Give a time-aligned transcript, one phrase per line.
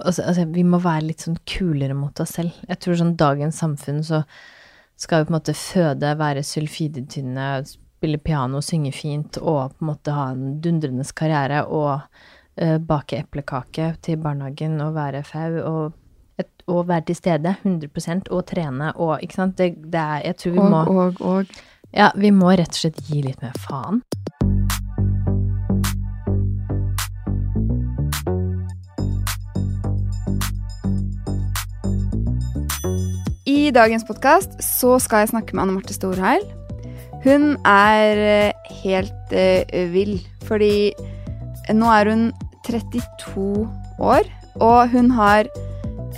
[0.00, 2.56] altså, altså, vi må være litt sånn kulere mot oss selv.
[2.68, 4.22] Jeg tror sånn dagens samfunn så
[5.00, 9.90] skal vi på en måte føde, være sulfidetynne, spille piano, synge fint og på en
[9.92, 11.92] måte ha en dundrende karriere og
[12.60, 15.98] uh, bake eplekake til barnehagen og være fau og,
[16.66, 19.58] og være til stede 100 og trene og Ikke sant?
[19.58, 21.62] Det, det er Jeg tror vi Og, må og, og.
[21.92, 24.00] Ja, vi må rett og slett gi litt mer faen.
[33.62, 36.42] I dagens podkast så skal jeg snakke med Anne Marte Storheil.
[37.22, 40.16] Hun er eh, helt eh, vill,
[40.48, 40.90] fordi
[41.70, 42.24] nå er hun
[42.66, 43.44] 32
[44.02, 44.26] år,
[44.58, 45.46] og hun har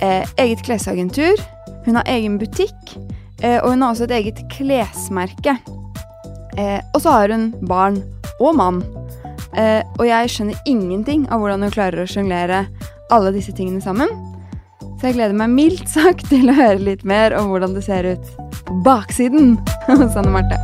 [0.01, 1.37] eh, eget klesagentur.
[1.85, 2.95] Hun har egen butikk,
[3.45, 5.53] og hun har også et eget klesmerke.
[6.95, 7.99] Og så har hun barn
[8.39, 8.81] og mann.
[9.99, 12.65] Og jeg skjønner ingenting av hvordan hun klarer å sjonglere
[13.13, 14.09] alle disse tingene sammen.
[14.99, 18.07] Så jeg gleder meg mildt sagt til å høre litt mer om hvordan det ser
[18.15, 18.29] ut
[18.65, 19.55] på baksiden
[19.89, 20.59] hos Anne Marte.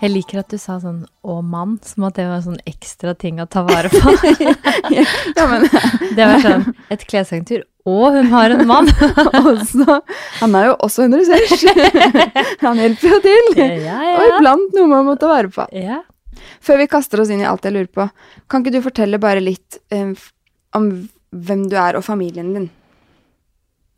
[0.00, 3.36] Jeg liker at du sa sånn 'å mann', som at det var sånn ekstra ting
[3.42, 4.14] å ta vare på.
[5.36, 5.66] Ja, men
[6.16, 8.88] Det var sånn et klesagentur, og hun har en mann!
[8.88, 10.00] også
[10.40, 11.66] Han er jo også en ressurs.
[12.64, 13.52] Han hjelper jo til.
[13.84, 14.38] Ja, Og ja.
[14.38, 15.66] iblant noe man må ta vare på.
[15.76, 16.00] ja.
[16.64, 18.04] Før vi kaster oss inn i alt jeg lurer på,
[18.48, 20.30] kan ikke du fortelle bare litt f-
[20.74, 20.90] om
[21.30, 22.70] hvem du er og familien din?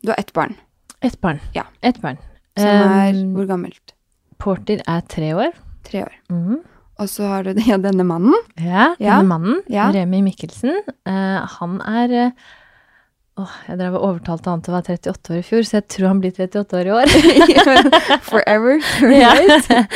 [0.03, 0.55] Du har ett barn,
[1.03, 1.39] Et barn.
[1.55, 1.63] Ja.
[1.83, 2.17] Et barn.
[2.57, 3.93] som er Um, hvor gammelt?
[4.39, 5.51] Porter er tre år.
[5.83, 6.13] Tre år.
[6.29, 6.59] Mhm.
[6.99, 8.35] Og så har du ja, denne mannen.
[8.57, 9.17] Ja, Ja.
[9.19, 9.89] denne mannen, Ja.
[9.91, 10.75] Remi Mikkelsen,
[11.07, 12.31] Uh, han er eh,
[13.35, 15.87] Åh, jeg drev og overtalte han til å være 38 år i fjor, så jeg
[15.89, 17.07] tror han blir 38 år i år.
[18.29, 18.77] Forever.
[19.09, 19.31] Ja.
[19.33, 19.89] Right?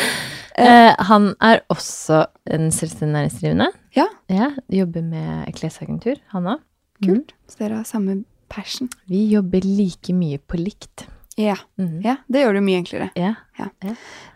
[0.57, 3.67] Eh, han er også en selvstendig næringsdrivende.
[3.95, 4.07] Ja.
[4.27, 4.47] ja.
[4.73, 6.63] Jobber med klesagentur, han òg.
[7.05, 7.33] Kult.
[7.49, 8.89] Så dere har samme passion.
[9.11, 11.05] Vi jobber like mye på likt.
[11.37, 11.57] Ja.
[11.77, 12.01] Mm.
[12.01, 13.11] ja, det gjør det mye enklere.
[13.13, 13.35] Ja.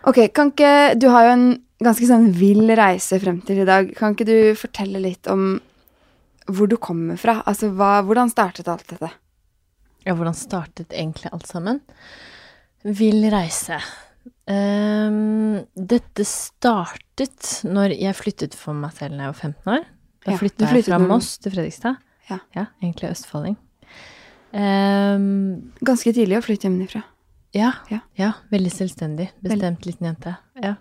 [0.05, 1.47] Ok, kan ikke Du har jo en
[1.81, 3.89] ganske sånn vill reise frem til i dag.
[3.97, 5.55] Kan ikke du fortelle litt om
[6.51, 7.39] hvor du kommer fra?
[7.49, 9.09] Altså, hva, hvordan startet alt dette?
[10.05, 11.81] Ja, hvordan startet egentlig alt sammen?
[12.83, 13.77] Vill reise.
[14.49, 19.85] Um, dette startet når jeg flyttet for meg selv da jeg var 15 år.
[20.21, 22.01] Da Ja, flytta jeg fra Moss til Fredrikstad.
[22.55, 22.65] Ja.
[22.81, 23.57] egentlig østfolding.
[24.51, 27.03] Um, Ganske tidlig å flytte hjemmefra.
[27.55, 27.99] ja, Ja.
[28.17, 29.29] ja, veldig selvstendig.
[29.43, 30.35] Bestemt liten jente.
[30.61, 30.75] Ja.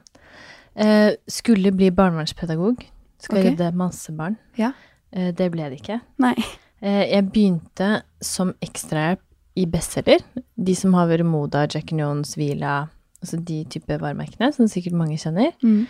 [0.74, 2.84] Uh, skulle bli barnevernspedagog.
[3.20, 3.50] Skal okay.
[3.50, 4.36] redde masse barn.
[4.58, 4.72] Ja.
[5.16, 6.00] Uh, det ble det ikke.
[6.22, 6.34] Nei.
[6.82, 9.22] Uh, jeg begynte som ekstrahjelp
[9.58, 10.22] i bestselger.
[10.56, 12.86] De som har vært Moda, Jack and Jones, Vila,
[13.20, 15.50] altså de type varemerkene, som sikkert mange kjenner.
[15.60, 15.82] Mm.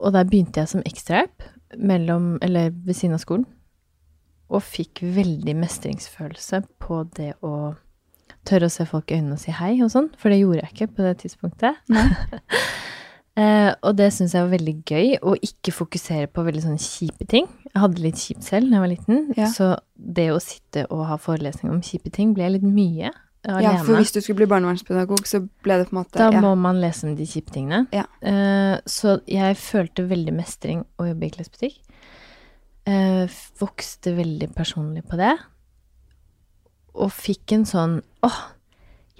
[0.00, 1.42] Og der begynte jeg som ekstrahjelp
[1.76, 3.44] mellom, eller ved siden av skolen.
[4.54, 7.74] Og fikk veldig mestringsfølelse på det å
[8.44, 10.74] tørre å se folk i øynene og si hei og sånn, for det gjorde jeg
[10.74, 11.80] ikke på det tidspunktet.
[13.34, 17.26] Eh, og det syns jeg var veldig gøy, å ikke fokusere på veldig sånne kjipe
[17.26, 17.48] ting.
[17.66, 19.48] Jeg hadde litt kjipt selv da jeg var liten, Ja.
[19.50, 23.10] så det å sitte og ha forelesning om kjipe ting ble litt mye
[23.42, 23.62] alene.
[23.64, 26.40] Ja, for hvis du skulle bli barnevernspedagog, så ble det på en måte Da ja.
[26.40, 27.88] må man lese om de kjipe tingene.
[27.90, 28.06] Ja.
[28.22, 31.80] Eh, så jeg følte veldig mestring å jobbe i klesbutikk.
[32.84, 33.30] Eh,
[33.60, 35.32] vokste veldig personlig på det.
[36.94, 37.94] Og fikk en sånn
[38.26, 38.40] åh,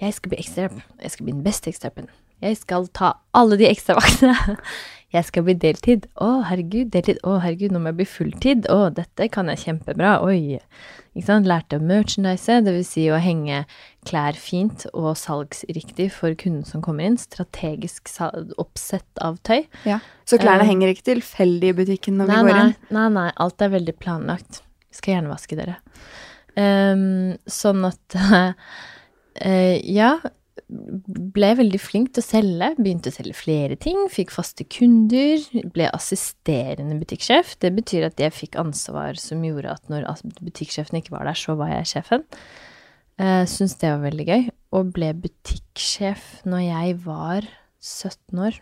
[0.01, 0.83] jeg skal bli ekstrahjelp.
[1.01, 2.11] Jeg skal bli den beste ekstrahjelpen.
[2.43, 4.35] Jeg skal ta alle de ekstravaktene.
[5.15, 6.09] Jeg skal bli deltid.
[6.19, 7.21] Å, herregud, deltid.
[7.23, 8.65] Å, herregud, nå må jeg bli fulltid.
[8.71, 10.17] Å, dette kan jeg kjempebra.
[10.25, 10.57] Oi.
[11.15, 11.47] Ikke sant?
[11.47, 13.61] Lærte å merchandise, det vil si å henge
[14.07, 17.15] klær fint og salgsriktig for kunden som kommer inn.
[17.21, 18.11] Strategisk
[18.59, 19.63] oppsett av tøy.
[19.87, 20.01] ja.
[20.27, 22.71] Så klærne uh, henger ikke tilfeldig i butikken når Nei, vi går inn?
[22.97, 24.63] nei, nei, alt er veldig planlagt.
[24.95, 25.77] Skal gjerne vaske dere.
[26.57, 28.51] Um, sånn at uh,
[29.99, 30.15] Ja,
[30.67, 32.69] ble veldig flink til å selge.
[32.79, 34.05] Begynte å selge flere ting.
[34.11, 35.41] Fikk faste kunder.
[35.75, 37.55] Ble assisterende butikksjef.
[37.61, 40.07] Det betyr at jeg fikk ansvar som gjorde at når
[40.41, 42.23] butikksjefen ikke var der, så var jeg sjefen.
[43.19, 44.47] Uh, Syns det var veldig gøy.
[44.75, 47.49] Og ble butikksjef når jeg var
[47.83, 48.61] 17 år.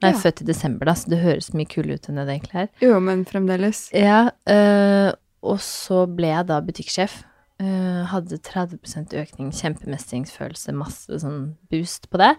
[0.00, 0.16] Nei, Ja.
[0.16, 2.68] født i desember, da, så det høres mye kulere ut enn det egentlig er.
[2.80, 3.90] Jo, men fremdeles.
[3.92, 5.10] Ja, uh,
[5.44, 7.18] og så ble jeg da butikksjef.
[7.60, 12.30] Øh, hadde 30% økning, kjempemestringsfølelse, masse sånn boost på det.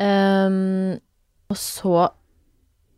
[0.00, 0.96] Um,
[1.52, 2.06] og så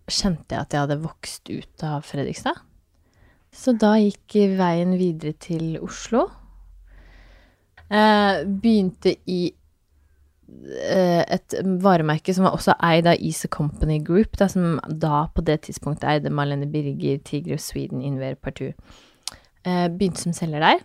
[0.07, 2.61] kjente jeg at jeg hadde vokst ut av Fredrikstad.
[3.53, 6.29] Så da gikk veien videre til Oslo.
[7.91, 14.47] Uh, begynte i uh, et varemerke som var også eid av Easy Company Group, da,
[14.53, 18.79] som da på det tidspunktet eide Marlene Birger, Tigre Sweden, Inver Partout.
[19.63, 20.81] Eh, begynte som selger der.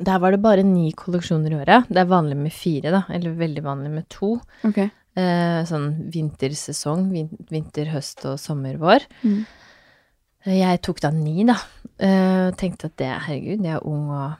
[0.00, 1.88] Der var det bare ni kolleksjoner i året.
[1.88, 4.40] Det er vanlig med fire, da, eller veldig vanlig med to.
[4.66, 4.88] Okay.
[5.16, 9.04] Eh, sånn vintersesong, vin vinter, høst og sommer, vår.
[9.22, 9.44] Mm.
[10.46, 11.54] Eh, Jeg tok da ni, da.
[11.98, 14.32] Eh, tenkte at det, herregud, jeg er ung og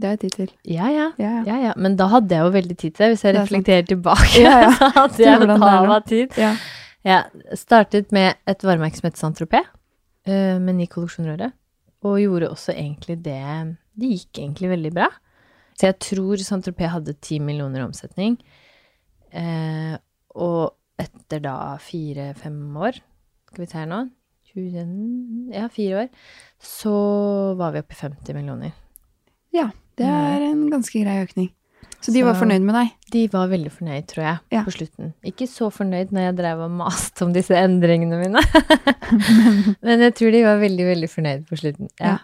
[0.00, 0.50] Det har jeg tid til.
[0.64, 1.06] Ja, ja.
[1.20, 1.56] Ja, ja.
[1.60, 1.72] Ja.
[1.76, 3.08] Men da hadde jeg jo veldig tid til det.
[3.12, 3.88] Hvis jeg Det reflekterer sant.
[3.88, 4.70] tilbake, Ja, ja.
[4.80, 5.56] så hadde jeg nå.
[5.58, 6.38] betalt tid.
[6.40, 6.54] Ja.
[7.04, 9.66] Jeg startet med et varemerke som het Saint-Tropez,
[10.26, 11.52] eh, med ni kolleksjoner i året.
[12.06, 13.40] Og gjorde også egentlig det
[14.00, 15.08] Det gikk egentlig veldig bra.
[15.76, 18.38] Så jeg tror Saint-Tropez hadde ti millioner i omsetning.
[19.32, 19.96] Eh,
[20.36, 22.98] og etter da fire-fem år,
[23.50, 24.00] skal vi se her nå
[24.50, 26.08] 20, Ja, fire år.
[26.60, 26.92] Så
[27.56, 28.72] var vi oppe i 50 millioner.
[29.52, 29.70] ja.
[30.00, 31.50] Det er en ganske grei økning.
[32.00, 32.90] Så de var Så- fornøyd med deg?
[33.12, 34.62] De var veldig fornøyd, tror jeg, Ja.
[34.64, 35.12] på slutten.
[35.26, 38.40] Ikke så fornøyd når jeg drev og maste om disse endringene mine.
[39.84, 41.90] Men jeg tror de var veldig, veldig fornøyd på slutten.
[42.00, 42.18] Ja.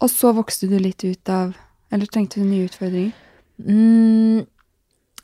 [0.00, 1.50] Og så vokste du litt ut av
[1.92, 3.12] Eller trengte du nye utfordringer?
[3.60, 4.46] Mm,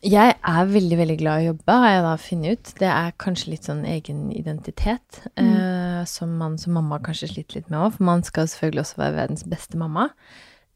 [0.04, 2.72] jeg er veldig, veldig glad i å jobbe, har jeg da funnet ut.
[2.82, 7.70] Det er kanskje litt sånn egen identitet, eh, som man som mamma kanskje sliter litt
[7.70, 7.94] med òg.
[7.96, 10.10] For man skal selvfølgelig også være verdens beste mamma.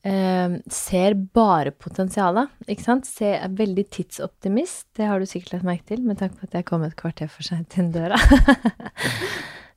[0.01, 3.09] Eh, ser bare potensialet, ikke sant.
[3.09, 4.87] Se, er veldig tidsoptimist.
[4.97, 7.29] Det har du sikkert lagt merke til, med tanke på at jeg kom et kvarter
[7.29, 8.21] for seint inn døra.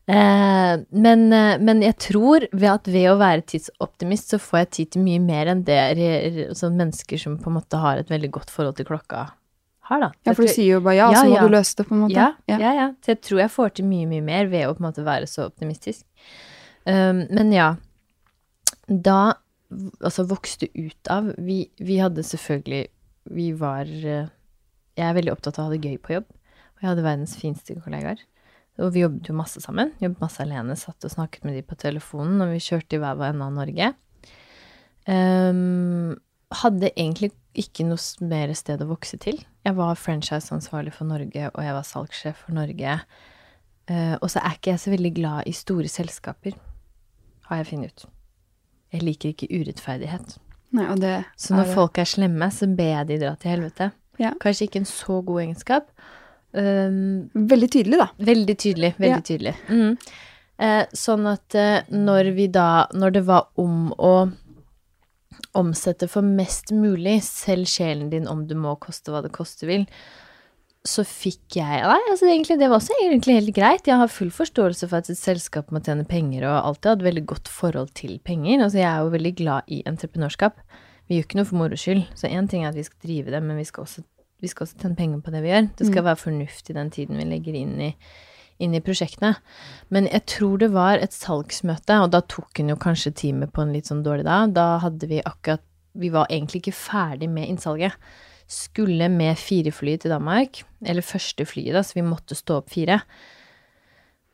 [0.04, 1.22] Eh, men,
[1.64, 5.22] men jeg tror ved at ved å være tidsoptimist, så får jeg tid til mye
[5.24, 5.78] mer enn det
[6.60, 9.22] sånn mennesker som på en måte har et veldig godt forhold til klokka,
[9.88, 10.10] har, da.
[10.24, 11.46] Ja, for du sier jo bare ja, Ja, så må ja.
[11.46, 12.16] du løse det, på en måte.
[12.16, 12.74] ja, ja.
[12.82, 15.08] ja, Så jeg tror jeg får til mye, mye mer ved å på en måte
[15.08, 16.06] være så optimistisk.
[16.84, 17.70] Um, men ja,
[18.88, 19.20] da
[20.04, 22.86] altså vokste ut av vi, vi hadde selvfølgelig
[23.34, 24.32] Vi var eh,
[24.98, 26.28] Jeg er veldig opptatt av å ha det gøy på jobb.
[26.30, 28.20] Og jeg hadde verdens fineste kollegaer.
[28.82, 29.94] Og vi jobbet jo masse sammen.
[30.02, 30.76] Jobbet masse alene.
[30.80, 33.56] Satt og snakket med de på telefonen, og vi kjørte i hver vår ende av
[33.58, 33.90] Norge.
[35.08, 36.14] Um,
[36.64, 39.42] hadde egentlig ikke noe mer sted å vokse til.
[39.66, 42.98] Jeg var franchiseansvarlig for Norge, og jeg var salgssjef for Norge.
[43.90, 46.58] Uh, og så er ikke jeg så veldig glad i store selskaper,
[47.50, 48.10] har jeg funnet ut.
[48.94, 50.38] Jeg liker ikke urettferdighet.
[50.74, 50.88] Nei,
[51.38, 53.92] Så når er folk er slemme, så ber jeg de dra til helvete.
[54.22, 54.32] Ja.
[54.42, 55.90] Kanskje ikke en så god egenskap.
[56.54, 58.08] Um, Veldig tydelig, da.
[58.22, 58.94] Veldig tydelig.
[59.02, 59.26] Veldig Ja.
[59.26, 59.56] tydelig.
[59.70, 59.98] Mm.
[60.60, 64.32] Eh, sånn at eh, når vi da Når det var om å
[65.58, 69.86] omsette for mest mulig, selv sjelen din om du må koste hva det koste vil,
[70.84, 73.86] så fikk jeg Nei, altså egentlig, det var også egentlig helt greit.
[73.88, 77.24] Jeg har full forståelse for at et selskap må tjene penger, og alltid hatt veldig
[77.30, 78.66] godt forhold til penger.
[78.66, 80.60] Altså, jeg er jo veldig glad i entreprenørskap.
[81.08, 82.04] Vi gjør ikke noe for moro skyld.
[82.20, 84.04] Så én ting er at vi skal drive det, men vi skal også,
[84.44, 85.72] vi skal også tjene penger på det vi gjør.
[85.80, 87.90] Det skal være fornuft i den tiden vi legger inn i,
[88.60, 89.38] inn i prosjektene.
[89.88, 93.64] Men jeg tror det var et salgsmøte, og da tok hun jo kanskje teamet på
[93.64, 94.52] en litt sånn dårlig dag.
[94.60, 95.64] Da hadde vi akkurat
[95.94, 97.94] Vi var egentlig ikke ferdig med innsalget.
[98.48, 103.02] Skulle med fire til Danmark, eller første flyet, da, så vi måtte stå opp fire.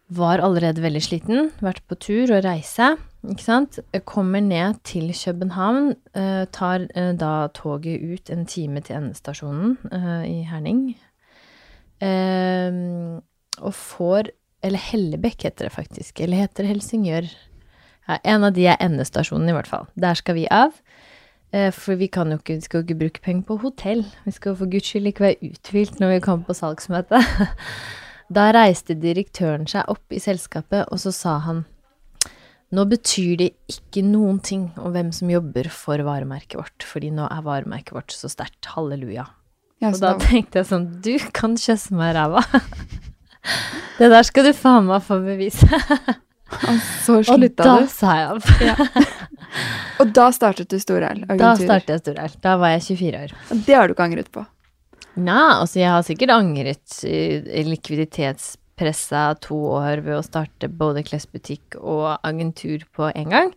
[0.10, 2.98] Var allerede veldig sliten, vært på tur og reise,
[3.28, 3.80] ikke sant.
[4.06, 10.24] Kommer ned til København, eh, tar eh, da toget ut en time til endestasjonen eh,
[10.26, 10.96] i Herning.
[13.60, 14.32] Og får
[14.64, 16.20] Eller Hellebekk heter det faktisk.
[16.20, 17.28] Eller heter det Helsingør?
[18.10, 19.86] Ja, en av de er endestasjonen, i hvert fall.
[19.96, 20.74] Der skal vi av.
[21.54, 24.06] Eh, For vi kan jo ikke, skal jo ikke bruke penger på hotell.
[24.26, 27.24] Vi skal jo for guds skyld ikke være uthvilt når vi kommer på salgsmøte.
[28.30, 31.64] Da reiste direktøren seg opp i selskapet, og så sa han
[32.70, 37.26] nå betyr det ikke noen ting om hvem som jobber for varemerket vårt, fordi nå
[37.26, 38.70] er varemerket vårt så sterkt.
[38.76, 39.26] Halleluja.
[39.82, 42.44] Ja, Og så da tenkte jeg sånn, du kan kjøsse meg i ræva.
[43.98, 45.66] Det der skal du faen meg få bevise.
[46.50, 47.90] og så Og da du.
[47.92, 49.18] sa jeg opp.
[50.02, 52.38] Og da startet du Storheil Da startet jeg Storheil.
[52.44, 53.36] Da var jeg 24 år.
[53.50, 54.46] Og det har du ikke angret på.
[55.20, 61.80] Nei, altså jeg har sikkert angret i likviditetspressa to år ved å starte både klesbutikk
[61.82, 63.54] og agentur på en gang.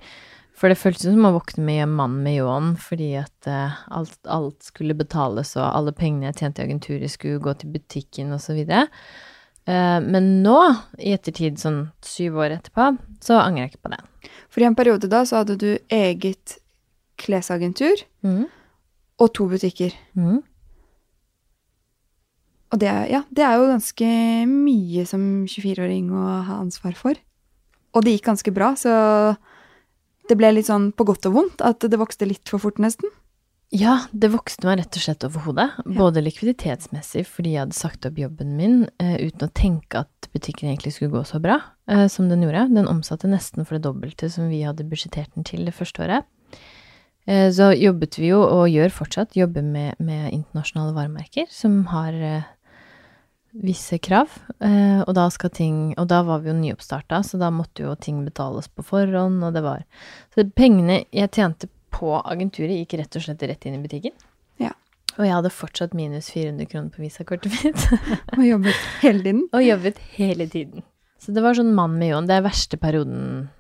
[0.59, 4.19] For det føltes som å våkne med mannen mann med ljåen, fordi at eh, alt,
[4.31, 8.61] alt skulle betales, og alle pengene jeg tjente i agenturet skulle gå til butikken osv.
[8.69, 8.85] Uh,
[9.67, 10.59] men nå,
[10.99, 12.89] i ettertid, sånn syv år etterpå,
[13.23, 14.01] så angrer jeg ikke på det.
[14.51, 16.57] For i en periode da så hadde du eget
[17.23, 18.47] klesagentur mm.
[19.23, 19.95] og to butikker.
[20.19, 20.41] Mm.
[22.73, 24.11] Og det, er- ja, det er jo ganske
[24.49, 27.19] mye som 24-åring å ha ansvar for.
[27.93, 28.93] Og det gikk ganske bra, så
[30.31, 33.13] det ble litt sånn på godt og vondt at det vokste litt for fort, nesten.
[33.73, 35.65] Ja, det vokste meg rett og slett over hodet.
[35.97, 40.69] Både likviditetsmessig, fordi jeg hadde sagt opp jobben min uh, uten å tenke at butikken
[40.69, 41.57] egentlig skulle gå så bra
[41.89, 42.67] uh, som den gjorde.
[42.75, 46.29] Den omsatte nesten for det dobbelte som vi hadde budsjettert den til det første året.
[47.25, 52.21] Uh, så jobbet vi jo, og gjør fortsatt, jobber med, med internasjonale varemerker som har
[53.53, 54.33] visse krav.
[54.65, 58.23] Og da skal ting Og da var vi jo nyoppstarta, så da måtte jo ting
[58.25, 59.85] betales på forhånd, og det var
[60.33, 64.15] Så pengene jeg tjente på agenturet gikk rett og slett rett inn i butikken.
[64.63, 64.73] Ja.
[65.19, 67.83] Og jeg hadde fortsatt minus 400 kroner på visakortet mitt.
[68.39, 69.43] Og jobbet hele tiden.
[69.57, 70.87] og jobbet hele tiden.
[71.23, 72.29] Så det var sånn mann med ljåen.
[72.31, 73.51] Det er verste perioden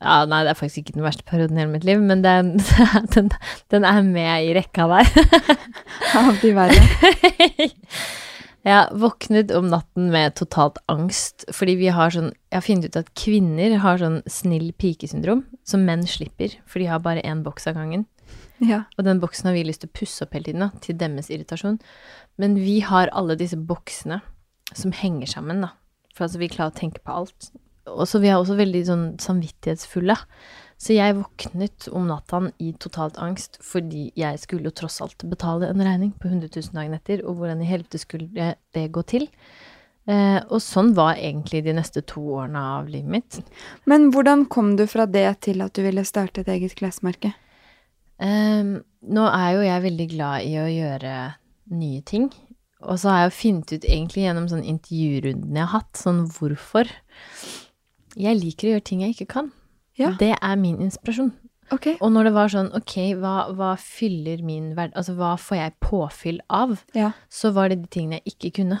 [0.00, 2.54] Ja, nei, det er faktisk ikke den verste perioden i hele mitt liv, men den,
[3.14, 3.28] den,
[3.74, 5.10] den er med i rekka der.
[6.16, 6.80] Av de verre.
[8.66, 12.98] Jeg våknet om natten med totalt angst, fordi vi har sånn Jeg har funnet ut
[13.00, 17.70] at kvinner har sånn snill pike-syndrom, som menn slipper, for de har bare én boks
[17.70, 18.04] av gangen.
[18.60, 18.82] Ja.
[18.98, 21.30] Og den boksen har vi lyst til å pusse opp hele tiden, da, til deres
[21.32, 21.78] irritasjon.
[22.42, 24.20] Men vi har alle disse boksene
[24.76, 25.72] som henger sammen, da.
[26.12, 27.52] For altså, vi klarer å tenke på alt.
[27.88, 30.18] Og så vi er også veldig sånn samvittighetsfulle.
[30.80, 35.68] Så jeg våknet om natta i totalt angst, fordi jeg skulle jo tross alt betale
[35.68, 39.28] en regning på 100 000 dagen etter, og hvordan i helvete skulle det gå til?
[40.08, 43.40] Eh, og sånn var egentlig de neste to årene av livet mitt.
[43.84, 47.34] Men hvordan kom du fra det til at du ville starte et eget klesmerke?
[48.16, 51.14] Eh, nå er jo jeg veldig glad i å gjøre
[51.76, 52.30] nye ting.
[52.88, 56.24] Og så har jeg jo funnet ut egentlig gjennom sånn intervjurundene jeg har hatt, sånn
[56.32, 56.88] hvorfor.
[58.16, 59.50] Jeg liker å gjøre ting jeg ikke kan.
[60.00, 60.14] Ja.
[60.18, 61.32] Det er min inspirasjon.
[61.70, 61.94] Okay.
[62.02, 64.90] Og når det var sånn, ok, hva, hva fyller min verd...
[64.98, 66.72] Altså, hva får jeg påfyll av?
[66.98, 67.12] Ja.
[67.30, 68.80] Så var det de tingene jeg ikke kunne.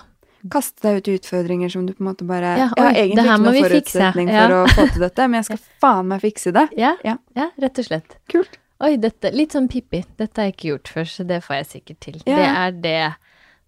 [0.50, 3.24] Kaste deg ut i utfordringer som du på en måte bare Ja, Jeg har egentlig
[3.26, 3.92] ikke må noe vi fikse.
[4.00, 4.46] forutsetning Ja.
[4.48, 6.66] for å få til dette, men jeg skal faen meg fikse det.
[6.80, 7.16] Ja, Ja.
[7.60, 8.16] rett og slett.
[8.32, 8.56] Kult.
[8.80, 10.00] Oi, dette Litt sånn Pippi.
[10.16, 12.18] Dette har jeg ikke gjort før, så det får jeg sikkert til.
[12.24, 13.14] Det er det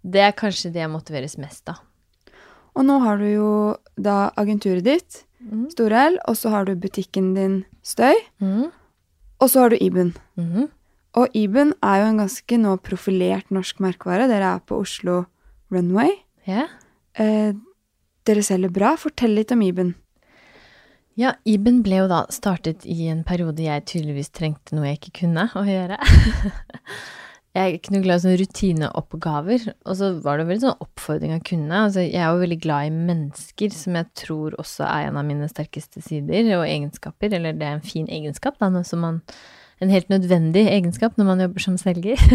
[0.02, 1.78] Det er kanskje det jeg motiveres mest av.
[2.74, 5.70] Og nå har du jo da agenturet ditt, Mhm.
[5.72, 8.70] Storel, og så har du butikken din Støy, Mm.
[9.40, 10.14] og så har du Iben.
[10.38, 10.68] Mm.
[11.14, 14.28] Og Iben er jo en ganske nå profilert norsk merkevare.
[14.28, 15.26] Dere er på Oslo
[15.70, 16.10] Runway.
[16.48, 16.68] Yeah.
[17.18, 17.52] Eh,
[18.24, 18.94] dere selger bra.
[18.96, 19.94] Fortell litt om Iben.
[21.16, 25.18] Ja, Iben ble jo da startet i en periode jeg tydeligvis trengte noe jeg ikke
[25.26, 25.98] kunne å gjøre.
[27.52, 31.34] jeg er ikke noe glad i sånne rutineoppgaver, og så var det veldig sånn oppfordring
[31.36, 31.82] av kundene.
[31.84, 35.26] Altså, jeg er jo veldig glad i mennesker, som jeg tror også er en av
[35.28, 39.22] mine sterkeste sider og egenskaper, eller det er en fin egenskap, da, man
[39.82, 42.16] En helt nødvendig egenskap når man jobber som selger.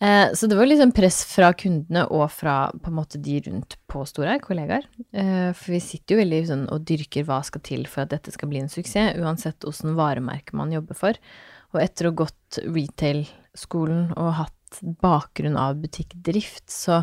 [0.00, 3.76] Eh, Så det var liksom press fra kundene og fra på en måte de rundt
[3.84, 4.86] på Storheia, kollegaer.
[5.12, 8.32] Eh, For vi sitter jo veldig sånn og dyrker hva skal til for at dette
[8.32, 11.20] skal bli en suksess, uansett åssen varemerke man jobber for.
[11.70, 17.02] Og etter å ha gått retail-skolen og hatt bakgrunn av butikkdrift, så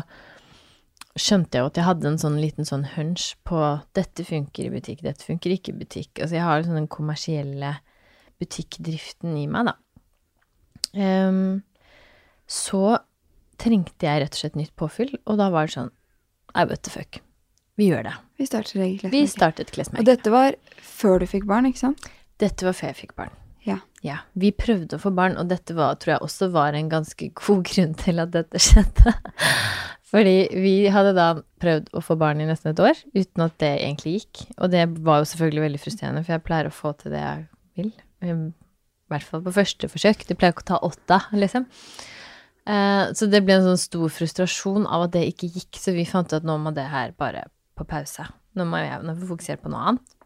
[1.18, 3.60] skjønte jeg jo at jeg hadde en sånn liten sånn hunch på
[3.96, 6.12] dette funker i butikk, dette funker ikke i butikk.
[6.20, 7.72] Altså jeg har liksom den kommersielle
[8.38, 9.76] butikkdriften i meg, da.
[10.98, 11.62] Um,
[12.48, 13.00] så
[13.60, 15.90] trengte jeg rett og slett nytt påfyll, og da var det sånn
[16.54, 17.20] I what the fuck.
[17.78, 18.14] Vi gjør det.
[18.38, 19.34] Vi starter eget Vi klesmerke.
[19.34, 22.08] startet Og dette var før du fikk barn, ikke sant?
[22.42, 23.34] Dette var før jeg fikk barn.
[24.06, 24.20] Ja.
[24.38, 27.64] Vi prøvde å få barn, og dette var, tror jeg også var en ganske god
[27.70, 29.14] grunn til at dette skjedde.
[30.08, 31.28] Fordi vi hadde da
[31.60, 34.44] prøvd å få barn i nesten et år, uten at det egentlig gikk.
[34.56, 37.42] Og det var jo selvfølgelig veldig frustrerende, for jeg pleier å få til det jeg
[37.76, 37.90] vil.
[38.24, 38.36] I
[39.12, 40.24] hvert fall på første forsøk.
[40.28, 41.68] Det pleier ikke å ta åtte, liksom.
[42.68, 46.08] Eh, så det ble en sånn stor frustrasjon av at det ikke gikk, så vi
[46.08, 48.24] fant ut at nå må det her bare på pause.
[48.56, 50.16] Nå må jeg fokusere på noe annet.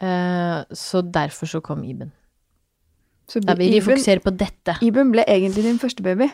[0.00, 2.14] Eh, så derfor så kom Iben.
[3.30, 4.74] Så Da vil vi Iben, fokusere på dette.
[4.82, 6.26] Iben ble egentlig din første baby,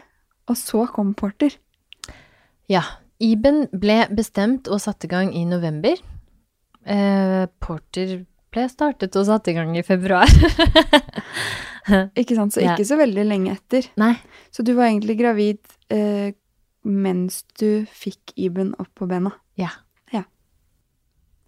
[0.48, 1.52] og så kom Porter.
[2.72, 2.82] Ja.
[3.20, 6.00] Iben ble bestemt og satt i gang i november.
[6.86, 8.18] Eh, Porter
[8.52, 10.28] ble startet og satt i gang i februar.
[12.20, 12.52] Ikke sant?
[12.56, 12.74] Så Ja.
[12.74, 13.86] ikke så veldig lenge etter.
[14.00, 14.16] Nei.
[14.50, 15.60] Så du var egentlig gravid
[15.92, 16.32] eh,
[16.82, 19.32] mens du fikk Iben opp på bena.
[19.56, 19.70] Ja.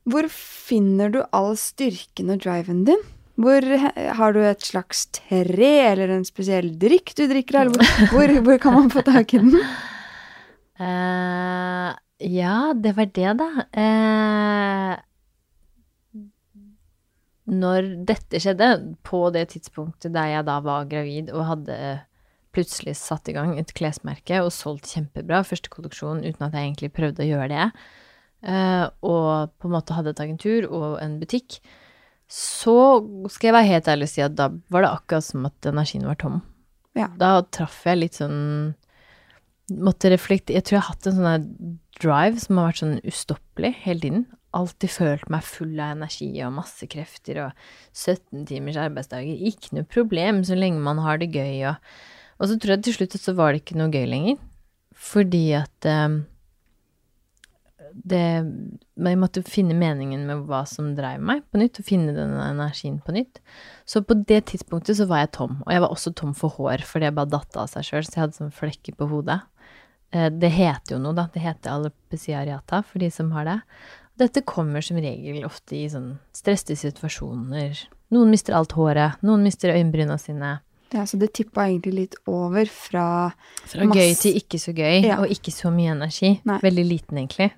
[0.08, 3.00] Hvor finner du all styrken og driven din?
[3.38, 3.62] Hvor
[4.18, 8.58] Har du et slags tre eller en spesiell drikk du drikker, eller hvor, hvor, hvor
[8.62, 9.54] kan man få tak i den?
[10.78, 13.48] Uh, ja, det var det, da.
[13.78, 14.94] Uh,
[17.48, 18.68] når dette skjedde,
[19.06, 21.78] på det tidspunktet der jeg da var gravid og hadde
[22.54, 26.92] plutselig satt i gang et klesmerke og solgt kjempebra, første kolleksjon, uten at jeg egentlig
[26.96, 27.66] prøvde å gjøre det,
[28.50, 31.60] uh, og på en måte hadde et agentur og en butikk,
[32.28, 32.76] så
[33.32, 36.04] skal jeg være helt ærlig og si at da var det akkurat som at energien
[36.08, 36.42] var tom.
[36.98, 37.08] Ja.
[37.16, 38.74] Da traff jeg litt sånn
[39.68, 43.70] Måtte reflektere Jeg tror jeg har hatt en sånn drive som har vært sånn ustoppelig
[43.82, 44.22] hele tiden.
[44.56, 49.42] Alltid følt meg full av energi og masse krefter og 17 timers arbeidsdager.
[49.50, 51.76] Ikke noe problem så lenge man har det gøy og
[52.38, 54.36] Og så tror jeg til slutt så var det ikke noe gøy lenger.
[54.94, 56.20] Fordi at eh,
[57.92, 58.20] det
[58.98, 62.98] jeg måtte finne meningen med hva som dreiv meg på nytt, og finne den energien
[63.04, 63.40] på nytt.
[63.88, 65.60] Så på det tidspunktet så var jeg tom.
[65.66, 68.14] Og jeg var også tom for hår, fordi jeg bare datt av seg sjøl, så
[68.16, 69.40] jeg hadde sånn flekker på hodet.
[70.12, 71.28] Eh, Det heter jo noe, da.
[71.32, 73.60] Det heter alopecia areata for de som har det.
[74.18, 77.86] Dette kommer som regel ofte i sånn stressede situasjoner.
[78.10, 80.56] Noen mister alt håret, noen mister øyenbryna sine.
[80.94, 83.32] Ja, så det tippa egentlig litt over fra
[83.68, 85.18] Fra gøy til ikke så gøy, Ja.
[85.20, 86.40] og ikke så mye energi.
[86.48, 86.58] Nei.
[86.62, 87.50] Veldig liten, egentlig.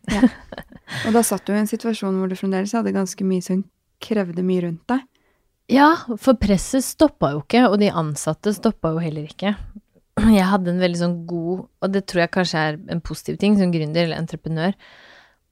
[1.07, 3.63] Og da satt du i en situasjon hvor du fremdeles hadde ganske mye som
[4.03, 5.05] krevde mye rundt deg.
[5.71, 9.55] Ja, for presset stoppa jo ikke, og de ansatte stoppa jo heller ikke.
[10.19, 13.55] Jeg hadde en veldig sånn god, og det tror jeg kanskje er en positiv ting
[13.57, 14.75] som gründer eller entreprenør,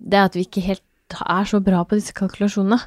[0.02, 0.82] det er at vi ikke helt
[1.22, 2.80] er så bra på disse kalkulasjonene.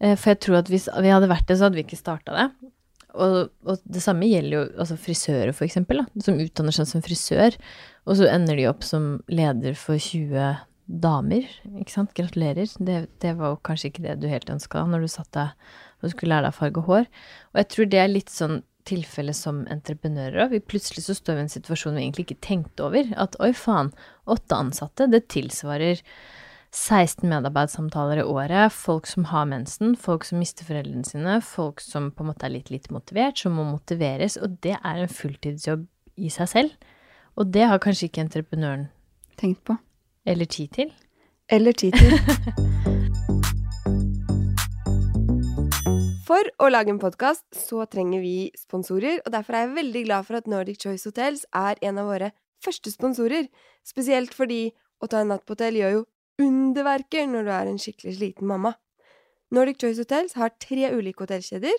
[0.00, 2.32] Eh, For jeg tror at hvis vi hadde vært det, så hadde vi ikke starta
[2.34, 2.71] det.
[3.12, 7.04] Og, og det samme gjelder jo altså frisører, for eksempel, da, som utdanner seg som
[7.04, 7.56] frisør,
[8.08, 10.62] og så ender de opp som leder for 20
[11.02, 11.46] damer,
[11.78, 12.12] ikke sant.
[12.16, 12.68] Gratulerer.
[12.78, 15.54] Det, det var jo kanskje ikke det du helt ønska når du satt deg
[16.02, 17.08] og skulle lære deg å farge hår.
[17.52, 20.56] Og jeg tror det er litt sånn tilfelle som entreprenører òg.
[20.66, 23.12] Plutselig så står vi i en situasjon vi egentlig ikke tenkte over.
[23.20, 23.92] At oi, faen,
[24.30, 26.02] åtte ansatte, det tilsvarer
[26.72, 32.08] 16 medarbeidssamtaler i året, folk som har mensen, folk som mister foreldrene sine, folk som
[32.16, 35.84] på en måte er litt lite motivert, som må motiveres, og det er en fulltidsjobb
[36.16, 36.88] i seg selv.
[37.36, 38.88] Og det har kanskje ikke entreprenøren
[39.36, 39.76] Tenkt på.
[40.24, 40.92] eller tid til.
[41.52, 42.16] Eller tid til.
[46.24, 50.24] For å lage en podkast så trenger vi sponsorer, og derfor er jeg veldig glad
[50.24, 52.32] for at Nordic Choice Hotels er en av våre
[52.64, 53.50] første sponsorer.
[53.84, 54.70] Spesielt fordi
[55.02, 56.02] å ta en natt på hotell gjør jo
[56.40, 58.74] underverker når du er en skikkelig sliten mamma.
[59.52, 61.74] Nordic Choice Hotels har tre ulike hotellkjeder,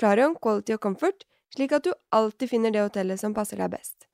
[0.00, 4.06] Clarion, Quality og Comfort, slik at du alltid finner det hotellet som passer deg best.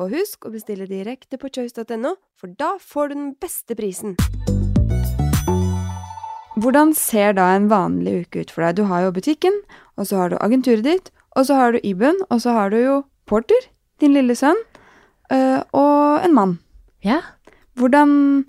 [0.00, 4.16] Og husk å bestille direkte på choice.no, for da får du den beste prisen.
[6.54, 8.78] Hvordan ser da en vanlig uke ut for deg?
[8.78, 9.60] Du har jo butikken,
[9.98, 12.78] og så har du agenturet ditt, og så har du Iben, og så har du
[12.78, 13.68] jo Porter,
[14.00, 14.58] din lille sønn,
[15.34, 16.58] øh, og en mann.
[17.04, 17.20] Ja.
[17.74, 18.46] Hvordan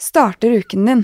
[0.00, 1.02] starter uken din?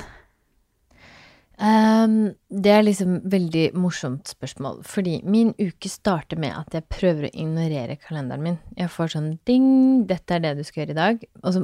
[1.57, 7.29] Um, det er liksom veldig morsomt spørsmål, fordi min uke starter med at jeg prøver
[7.29, 8.59] å ignorere kalenderen min.
[8.77, 9.71] Jeg får sånn ding,
[10.09, 11.63] dette er det du skal gjøre i dag, og så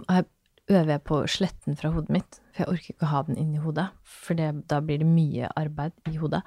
[0.73, 3.61] øver jeg på sletten fra hodet mitt, for jeg orker ikke å ha den inni
[3.61, 3.91] hodet,
[4.25, 6.41] for det, da blir det mye arbeid i hodet.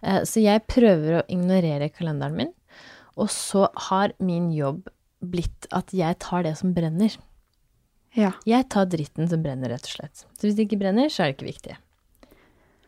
[0.00, 2.54] Uh, så jeg prøver å ignorere kalenderen min,
[3.20, 4.86] og så har min jobb
[5.20, 7.12] blitt at jeg tar det som brenner.
[8.18, 8.32] Ja.
[8.48, 10.24] Jeg tar dritten som brenner, rett og slett.
[10.38, 11.76] Så hvis det ikke brenner, så er det ikke viktig.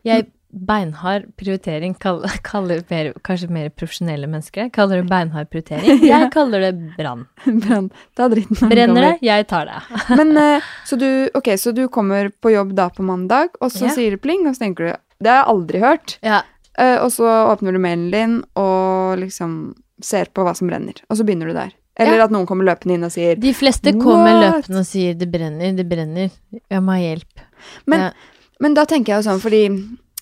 [0.03, 4.67] Jeg beinhard prioritering kaller, kaller mer, kanskje mer profesjonelle mennesker.
[4.75, 6.03] Kaller det beinhard prioritering.
[6.09, 6.19] Ja.
[6.25, 7.25] Jeg kaller det brann.
[7.45, 7.87] Brann.
[8.17, 9.79] Da dritten dritten Brenner det, jeg tar det.
[10.19, 13.87] Men eh, så du, okay, så du kommer på jobb da på mandag, og så
[13.87, 13.93] Ja.
[13.95, 16.17] sier det pling, og så tenker du Det har jeg aldri hørt.
[16.25, 16.41] Ja,
[16.73, 20.97] Eh, og så åpner du mailen din og liksom ser på hva som brenner.
[21.05, 21.69] Og så begynner du der.
[21.95, 22.23] Eller Ja.
[22.25, 24.65] at noen kommer løpende inn og sier de fleste kommer What?
[24.65, 27.43] løpende og sier det brenner, det brenner, jeg må ha hjelp.
[27.85, 28.11] Men, Ja.
[28.59, 29.67] men da tenker jeg jo sånn, fordi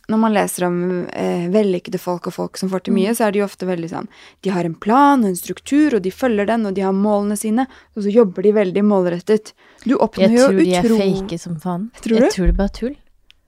[0.10, 3.00] når man leser om eh, vellykkede folk og folk som får til Mm.
[3.00, 4.08] mye, så er de jo ofte veldig sånn
[4.42, 7.38] De har en plan og en struktur, og de følger den, og de har målene
[7.38, 9.54] sine, og så jobber de veldig målrettet.
[9.86, 10.66] Du oppnår jo utro...
[10.66, 11.92] Jeg tror de er fake som faen.
[12.02, 12.96] Tror Jeg tror det bare tull.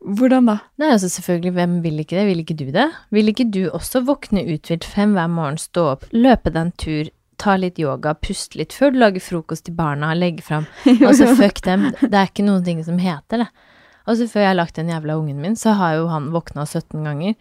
[0.05, 0.59] Hvordan da?
[0.79, 2.25] Nei, altså selvfølgelig, hvem vil ikke det?
[2.27, 2.91] Vil ikke du det?
[3.11, 7.09] Vil ikke du også våkne uthvilt fem hver morgen, stå opp, løpe deg en tur,
[7.43, 10.65] ta litt yoga, puste litt før du lager frokost til barna, legge fram
[11.19, 11.89] så fuck dem.
[11.99, 13.49] Det er ikke noen ting som heter det.
[14.07, 16.65] Og så før jeg har lagt den jævla ungen min, så har jo han våkna
[16.65, 17.35] 17 ganger.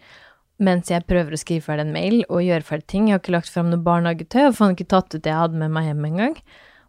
[0.63, 3.07] Mens jeg prøver å skrive ferdig en mail og gjøre ferdig ting.
[3.09, 5.59] Jeg har ikke lagt fram noe barnehagetøy, har faen ikke tatt ut det jeg hadde
[5.59, 6.37] med meg hjem engang.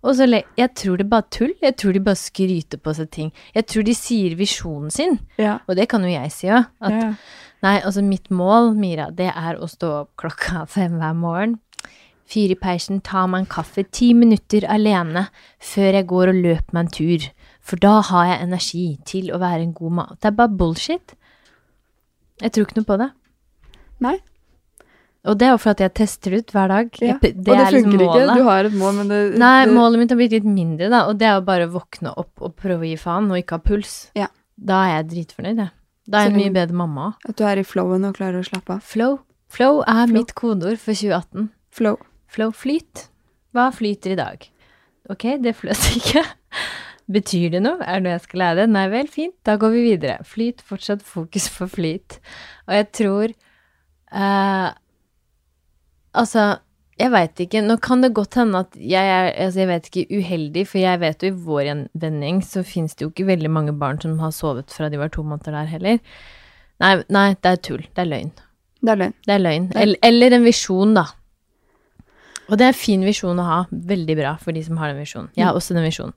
[0.05, 1.55] Og så le Jeg tror det er bare tull.
[1.63, 3.33] Jeg tror de bare skryter på seg ting.
[3.57, 5.19] Jeg tror de sier visjonen sin.
[5.41, 5.59] Ja.
[5.67, 6.69] Og det kan jo jeg si òg.
[6.85, 7.11] At ja.
[7.65, 11.59] nei, altså mitt mål, Mira, det er å stå opp klokka fem hver morgen.
[12.25, 15.27] Fyre i peisen, ta meg en kaffe, ti minutter alene
[15.61, 17.27] før jeg går og løper meg en tur.
[17.65, 20.15] For da har jeg energi til å være en god mat.
[20.21, 21.17] Det er bare bullshit.
[22.43, 23.11] Jeg tror ikke noe på det.
[24.05, 24.17] Nei.
[25.25, 26.91] Og det er jo for at jeg tester ut hver dag.
[27.01, 27.17] Ja.
[27.23, 28.25] Det og det liksom funker ikke.
[28.37, 31.05] Du har et mål, men det Nei, det, målet mitt har blitt litt mindre, da,
[31.09, 33.57] og det er jo bare å våkne opp og prøve å gi faen og ikke
[33.57, 33.95] ha puls.
[34.19, 34.29] Ja.
[34.55, 35.73] Da er jeg dritfornøyd, jeg.
[36.05, 37.07] Da er jeg en mye bedre mamma.
[37.25, 38.85] At du er i flowen og klarer å slappe av.
[38.85, 39.23] Flow.
[39.49, 40.13] Flow er Flow.
[40.19, 41.49] mitt kodeord for 2018.
[41.73, 41.97] Flow.
[42.35, 43.07] Flow flyt.
[43.55, 44.49] Hva flyter i dag?
[45.13, 46.25] Ok, det fløt ikke.
[47.15, 47.79] Betyr det noe?
[47.85, 48.69] Er det noe jeg skal lære?
[48.73, 50.21] Nei vel, fint, da går vi videre.
[50.27, 52.19] Flyt, fortsatt fokus på flyt.
[52.69, 53.35] Og jeg tror
[54.15, 54.71] uh,
[56.15, 56.45] Altså,
[57.01, 57.61] jeg veit ikke.
[57.67, 61.01] Nå kan det godt hende at jeg er altså jeg vet ikke uheldig, for jeg
[61.03, 64.31] vet jo i vår gjenvending så fins det jo ikke veldig mange barn som har
[64.35, 65.99] sovet fra de var to måneder der heller.
[66.83, 67.83] Nei, nei, det er tull.
[67.91, 68.31] Det er løgn.
[68.85, 69.19] Det er løgn.
[69.27, 69.69] Det er løgn.
[69.83, 71.09] Eller, eller en visjon, da.
[72.49, 73.61] Og det er en fin visjon å ha.
[73.71, 75.31] Veldig bra for de som har den visjonen.
[75.37, 76.15] Jeg har også den visjonen.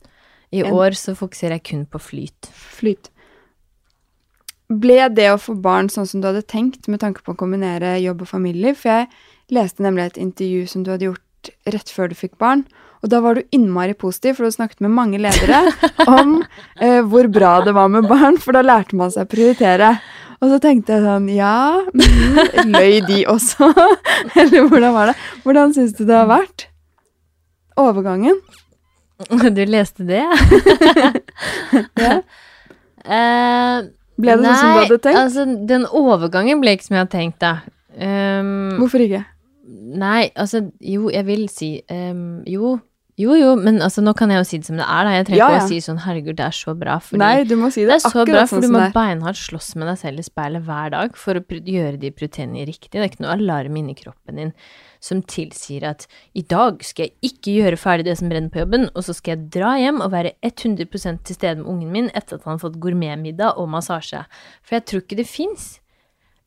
[0.52, 2.50] I En- år så fokuserer jeg kun på flyt.
[2.52, 3.10] Flyt.
[4.68, 7.94] Ble det å få barn sånn som du hadde tenkt, med tanke på å kombinere
[8.04, 8.74] jobb og familie?
[8.76, 9.08] For jeg
[9.56, 12.66] leste nemlig et intervju som du hadde gjort rett før du fikk barn.
[13.04, 15.62] Og da var du innmari positiv, for du snakket med mange ledere
[16.08, 16.42] om
[16.82, 19.94] eh, hvor bra det var med barn, for da lærte man seg å prioritere.
[20.38, 23.72] Og så tenkte jeg sånn Ja, mm, løy de også?
[24.40, 25.16] Eller hvordan var det?
[25.46, 26.68] Hvordan syns du det har vært?
[27.78, 28.40] Overgangen?
[29.58, 30.22] Du leste det?
[31.98, 32.20] Ja.
[33.08, 33.86] Uh,
[34.20, 35.18] Ble det sånn som du hadde tenkt?
[35.22, 37.52] altså, den overgangen ble ikke som jeg hadde tenkt, da.
[37.96, 39.22] Um, Hvorfor ikke?
[40.02, 42.74] Nei, altså, jo, jeg vil si um, Jo,
[43.18, 45.14] jo, jo, men altså, nå kan jeg jo si det som det er, da.
[45.16, 45.66] Jeg trenger Ja, ikke ja.
[45.66, 47.96] å si sånn, herregud, det er så bra, fordi Nei, du må si det det,
[47.98, 50.94] er så bra, for sånn du må beinhardt slåss med deg selv i speilet hver
[50.94, 52.92] dag for å gjøre de proteinene riktig.
[52.94, 54.54] Det er ikke noe alarm inni kroppen din
[55.04, 56.06] som tilsier at
[56.38, 59.36] i dag skal jeg ikke gjøre ferdig det som brenner på jobben, og så skal
[59.36, 60.86] jeg dra hjem og være 100
[61.26, 64.26] til stede med ungen min etter at han har fått gourmetmiddag og massasje.
[64.62, 65.68] For jeg tror ikke det fins.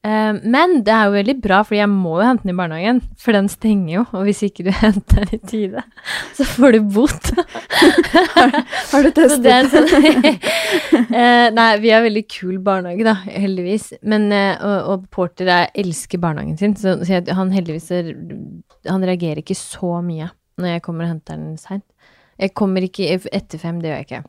[0.00, 3.02] Eh, men det er jo veldig bra, for jeg må jo hente den i barnehagen,
[3.20, 4.04] for den stenger jo.
[4.16, 5.84] Og hvis ikke du henter den i tide,
[6.38, 7.30] så får du bot.
[8.90, 9.90] Har du testet det sånn
[11.20, 13.90] eh, Nei, vi har veldig kul barnehage, da, heldigvis.
[14.08, 18.12] Men, eh, og, og Porter er, elsker barnehagen sin, så, så han heldigvis er,
[18.88, 21.84] Han reagerer ikke så mye når jeg kommer og henter den seint.
[22.40, 24.26] Jeg kommer ikke etter fem, det gjør jeg ikke.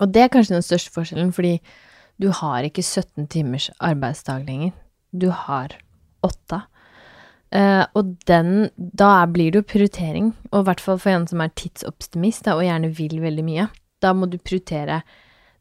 [0.00, 1.58] Og det er kanskje den største forskjellen, fordi
[2.22, 4.76] du har ikke 17 timers arbeidsdag lenger.
[5.10, 5.74] Du har
[6.22, 6.62] åtte.
[7.52, 11.42] Uh, og den Da blir det jo prioritering, og i hvert fall for en som
[11.44, 13.66] er tidsoptimist da, og gjerne vil veldig mye.
[14.00, 15.02] Da må du prioritere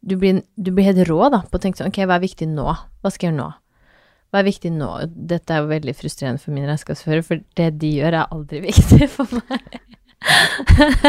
[0.01, 2.47] Du blir, du blir helt rå da, på å tenke sånn Ok, hva er viktig
[2.49, 2.69] nå?
[3.03, 3.49] Hva skal jeg gjøre nå?
[4.31, 4.91] Hva er viktig nå?
[5.11, 9.09] Dette er jo veldig frustrerende for min regnskapsfører, for det de gjør, er aldri viktig
[9.11, 9.81] for meg.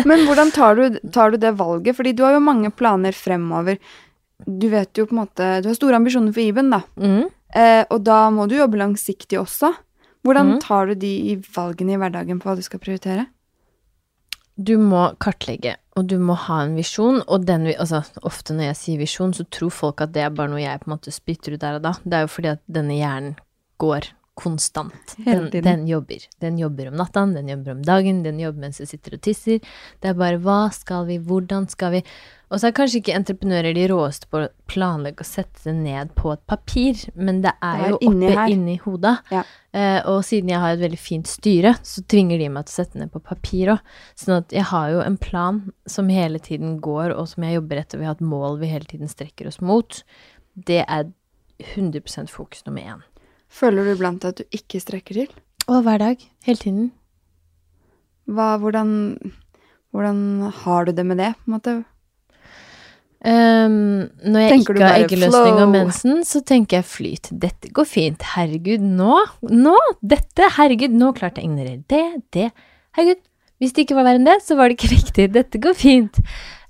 [0.09, 1.95] Men hvordan tar du, tar du det valget?
[1.97, 3.79] Fordi du har jo mange planer fremover.
[4.47, 6.83] Du vet jo på en måte Du har store ambisjoner for Iben, da.
[6.97, 7.29] Mm.
[7.53, 9.73] Eh, og da må du jobbe langsiktig også.
[10.23, 10.59] Hvordan mm.
[10.63, 13.27] tar du de i valgene i hverdagen på hva du skal prioritere?
[14.57, 18.79] Du må kartlegge, og du må ha en visjon, og den Altså, ofte når jeg
[18.81, 21.57] sier visjon, så tror folk at det er bare noe jeg på en måte spytter
[21.57, 21.95] ut der og da.
[22.05, 23.39] Det er jo fordi at denne hjernen
[23.83, 25.15] går konstant.
[25.27, 26.23] Den, den jobber.
[26.41, 29.59] Den jobber om natta, den jobber om dagen, den jobber mens du sitter og tisser.
[30.01, 32.01] Det er bare hva skal vi, hvordan skal vi
[32.53, 36.11] Og så er kanskje ikke entreprenører de råeste på å planlegge og sette det ned
[36.19, 38.53] på et papir, men det er, Det er jo inni oppe her.
[38.53, 39.15] inni hodet.
[39.33, 39.45] Ja.
[39.73, 42.79] Eh, og siden jeg har et veldig fint styre, så tvinger de meg til å
[42.83, 43.81] sette ned på papir òg.
[44.21, 47.81] Sånn at jeg har jo en plan som hele tiden går, og som jeg jobber
[47.81, 48.01] etter.
[48.03, 50.03] Vi har et mål vi hele tiden strekker oss mot.
[50.53, 51.09] Det er
[51.73, 53.03] 100 fokus nummer én.
[53.53, 55.31] Føler du iblant at du ikke strekker til?
[55.69, 56.27] Og hver dag.
[56.47, 56.91] Hele tiden.
[58.33, 58.93] Hva, hvordan,
[59.93, 60.21] hvordan
[60.63, 61.75] har du det med det, på en måte?
[63.23, 67.29] Um, når jeg Tenker ikke har eggeløsning eggeløsning og mensen, så tenker jeg flyt.
[67.45, 68.25] Dette går fint.
[68.35, 72.03] Herregud, nå, nå, dette, herregud, nå klarte jeg å ignorere det,
[72.35, 72.49] det.
[72.99, 73.23] Herregud,
[73.63, 75.29] hvis det ikke var verre enn det, så var det ikke riktig.
[75.37, 76.19] Dette går fint.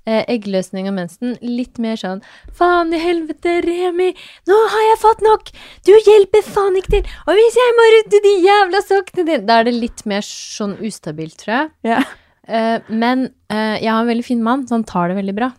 [0.03, 2.19] Eh, eggløsning og mensen, litt mer sånn
[2.51, 4.09] Faen i helvete, Remi,
[4.49, 5.51] nå har jeg fått nok!
[5.87, 7.13] Du hjelper faen ikke til!
[7.23, 10.75] Og hvis jeg må rydde de jævla sokkene dine Da er det litt mer sånn
[10.83, 11.71] ustabilt, tror jeg.
[11.87, 12.11] Yeah.
[12.43, 15.53] Eh, men eh, jeg har en veldig fin mann, så han tar det veldig bra.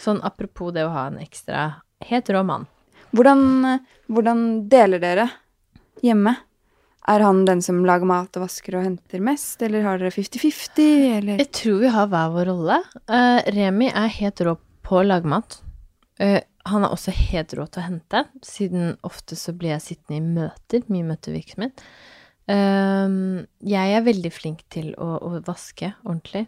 [0.00, 1.66] Sånn apropos det å ha en ekstra
[2.08, 2.64] helt rå mann.
[3.12, 5.28] Hvordan, hvordan deler dere
[6.00, 6.38] hjemme?
[7.10, 10.84] Er han den som lager mat og vasker og henter mest, eller har dere 50-50,
[11.16, 12.76] eller Jeg tror vi har hver vår rolle.
[13.10, 14.54] Uh, Remi er helt rå
[14.86, 15.58] på å lage mat.
[16.20, 16.38] Uh,
[16.70, 20.38] han er også helt rå til å hente, siden ofte så blir jeg sittende i
[20.38, 21.82] møter, mye møtevirksomhet.
[22.50, 26.46] Uh, jeg er veldig flink til å, å vaske ordentlig.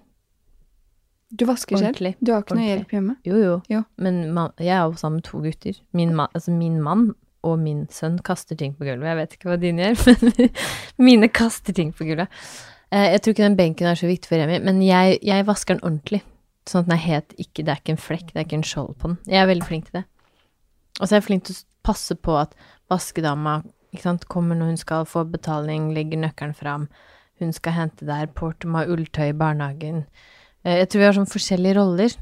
[1.33, 2.21] Du vasker selv?
[2.21, 3.15] Du har ikke noe hjelp hjemme?
[3.25, 3.53] Jo, jo.
[3.73, 3.83] Jo.
[4.05, 5.79] Men man, jeg er jo sammen med to gutter.
[5.97, 7.07] Min, ma altså min mann
[7.43, 9.09] og min sønn kaster ting på gulvet.
[9.09, 10.51] Jeg vet ikke hva dine gjør, men
[11.09, 12.29] mine kaster ting på gulvet.
[12.93, 15.79] Eh, jeg tror ikke den benken er så viktig for Remi, men jeg, jeg vasker
[15.79, 16.23] den ordentlig.
[16.69, 18.69] Sånn at den er helt ikke Det er ikke en flekk, det er ikke en
[18.69, 19.17] skjold på den.
[19.27, 20.05] Jeg er veldig flink til det.
[21.01, 22.53] Og så er jeg flink til å passe på at
[22.93, 23.57] vaskedama
[23.93, 26.87] ikke sant, kommer når hun skal få betaling, legger nøkkelen fram.
[27.43, 30.05] hun skal hente der, Portum har ulltøy i barnehagen.
[30.65, 32.15] Eh, Jeg tror vi har sånn forskjellige roller.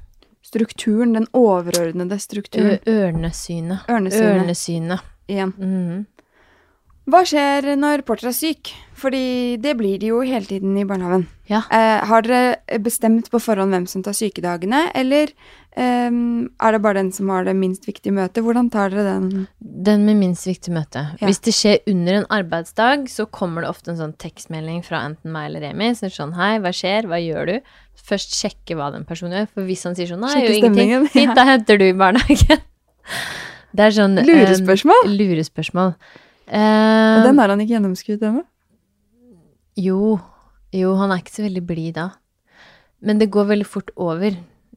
[0.50, 2.80] Strukturen, den overordnede strukturen.
[2.90, 3.84] Ørnesynet.
[3.88, 5.04] Ørnesynet Ørnesynet.
[5.30, 5.54] igjen.
[5.58, 6.06] Mhm.
[7.10, 8.70] Hva skjer når Porter er syk?
[9.00, 11.24] Fordi det blir de jo hele tiden i barnehagen.
[11.48, 11.62] Ja.
[11.72, 15.32] Eh, har dere bestemt på forhånd hvem som tar sykedagene, eller
[15.78, 18.42] ehm, er det bare den som har det minst viktige møtet?
[18.44, 19.46] Hvordan tar dere den?
[19.60, 21.04] Den med minst viktig møte.
[21.20, 21.28] Ja.
[21.28, 25.32] Hvis det skjer under en arbeidsdag, så kommer det ofte en sånn tekstmelding fra enten
[25.34, 25.92] meg eller Remi.
[25.94, 27.74] Så er sånn hei, hva skjer, hva gjør du?
[28.10, 31.08] Først sjekke hva den personen gjør, for hvis han sier sånn nei, jeg gjør ingenting,
[31.12, 32.64] fint, da henter du i barnehagen.
[33.70, 35.04] Det er sånn Lurespørsmål?
[35.06, 35.12] Lurespørsmål?
[35.20, 35.92] lurespørsmål.
[36.50, 38.42] Um, Den har han ikke gjennomskuet ennå.
[39.78, 40.16] jo,
[40.74, 42.08] jo, han er ikke så veldig blid da.
[43.00, 44.34] Men det går veldig fort over.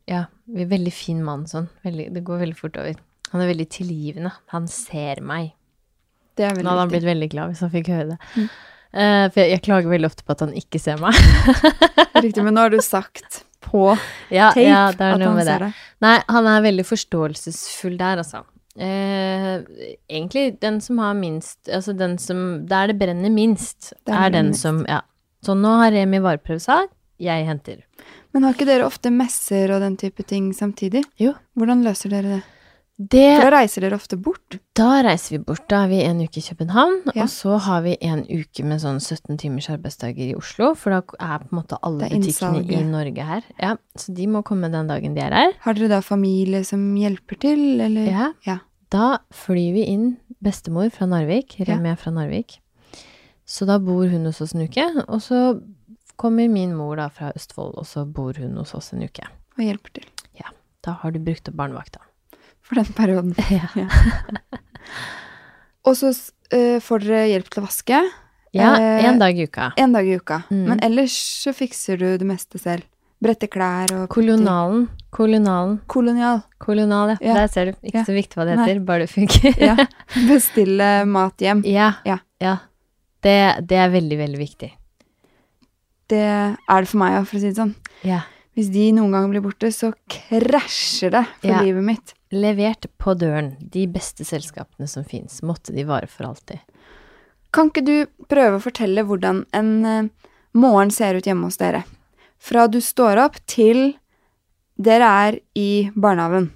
[0.09, 1.69] Ja, veldig fin mann sånn.
[1.85, 2.99] Veldig, det går veldig fort over.
[3.33, 4.33] Han er veldig tilgivende.
[4.53, 5.53] Han ser meg.
[6.37, 8.19] Det er Nå hadde han blitt veldig glad hvis han fikk høre det.
[8.35, 8.47] Mm.
[8.93, 11.17] Uh, for jeg, jeg klager veldig ofte på at han ikke ser meg.
[12.23, 13.87] Riktig, men nå har du sagt på
[14.33, 15.79] ja, tape ja, at han ser deg.
[16.03, 18.43] Nei, han er veldig forståelsesfull der, altså.
[18.73, 19.63] Uh,
[20.09, 24.33] egentlig den som har minst Altså den som Der det brenner minst, det er er
[24.33, 24.63] den minst.
[24.65, 25.03] som Ja.
[25.45, 26.87] Så nå har Remi vareprøvesag,
[27.21, 27.83] jeg henter.
[28.33, 31.03] Men har ikke dere ofte messer og den type ting samtidig?
[31.21, 31.35] Jo.
[31.57, 32.43] Hvordan løser dere det?
[32.97, 34.59] Det For da reiser dere ofte bort.
[34.77, 35.63] Da reiser vi bort.
[35.69, 37.23] Da er vi en uke i København, Ja.
[37.23, 40.97] og så har vi en uke med sånn 17 timers arbeidsdager i Oslo, for da
[41.19, 42.83] er på en måte alle butikkene i.
[42.85, 43.41] Norge her.
[43.59, 45.53] Ja, så de må komme den dagen de er her.
[45.65, 48.05] Har dere da familie som hjelper til, eller?
[48.11, 48.31] Ja.
[48.45, 48.59] Ja.
[48.91, 51.73] Da flyr vi inn bestemor fra Narvik, Ja.
[51.73, 52.59] Remi er fra Narvik.
[53.45, 55.59] Så da bor hun hos oss en uke, og så
[56.15, 59.25] kommer min mor da fra Østfold, og så bor hun hos oss en uke.
[59.57, 60.07] Og hjelper til.
[60.39, 60.49] Ja.
[60.83, 61.99] Da har du brukt opp barnevakta.
[62.63, 63.35] For den perioden.
[63.51, 63.67] Ja.
[65.83, 67.97] Og så uh, får dere hjelp til å vaske.
[68.55, 69.71] Ja, én en dag i uka.
[69.81, 70.43] En dag i uka.
[70.53, 70.61] Mm.
[70.69, 72.85] Men ellers så fikser du det meste selv.
[73.23, 74.85] Brette klær og Kolonialen.
[75.15, 75.77] Kolonialen.
[75.91, 76.41] Kolonial.
[76.61, 77.17] Kolonial, ja.
[77.23, 77.35] Ja.
[77.41, 77.73] Der ser du.
[77.81, 78.05] Ikke Ja.
[78.05, 78.67] så viktig hva det Nei.
[78.67, 79.59] heter, bare det funker.
[79.59, 79.75] Ja.
[80.31, 81.63] Bestille mat hjem.
[81.67, 81.93] ja.
[82.05, 82.19] Ja.
[82.43, 82.57] ja.
[83.23, 83.35] Det,
[83.67, 84.71] det er veldig, veldig viktig.
[86.11, 87.75] Det er det for meg òg, for å si det sånn.
[88.03, 88.21] Ja.
[88.53, 91.61] Hvis de noen gang blir borte, så krasjer det for Ja.
[91.63, 92.13] livet mitt.
[92.31, 93.55] Levert på døren.
[93.59, 95.41] De beste selskapene som fins.
[95.41, 96.59] Måtte de vare for alltid.
[97.53, 100.09] Kan ikke du prøve å fortelle hvordan en eh,
[100.53, 101.83] morgen ser ut hjemme hos dere?
[102.39, 103.95] Fra du står opp til
[104.77, 106.51] dere er i barnehagen.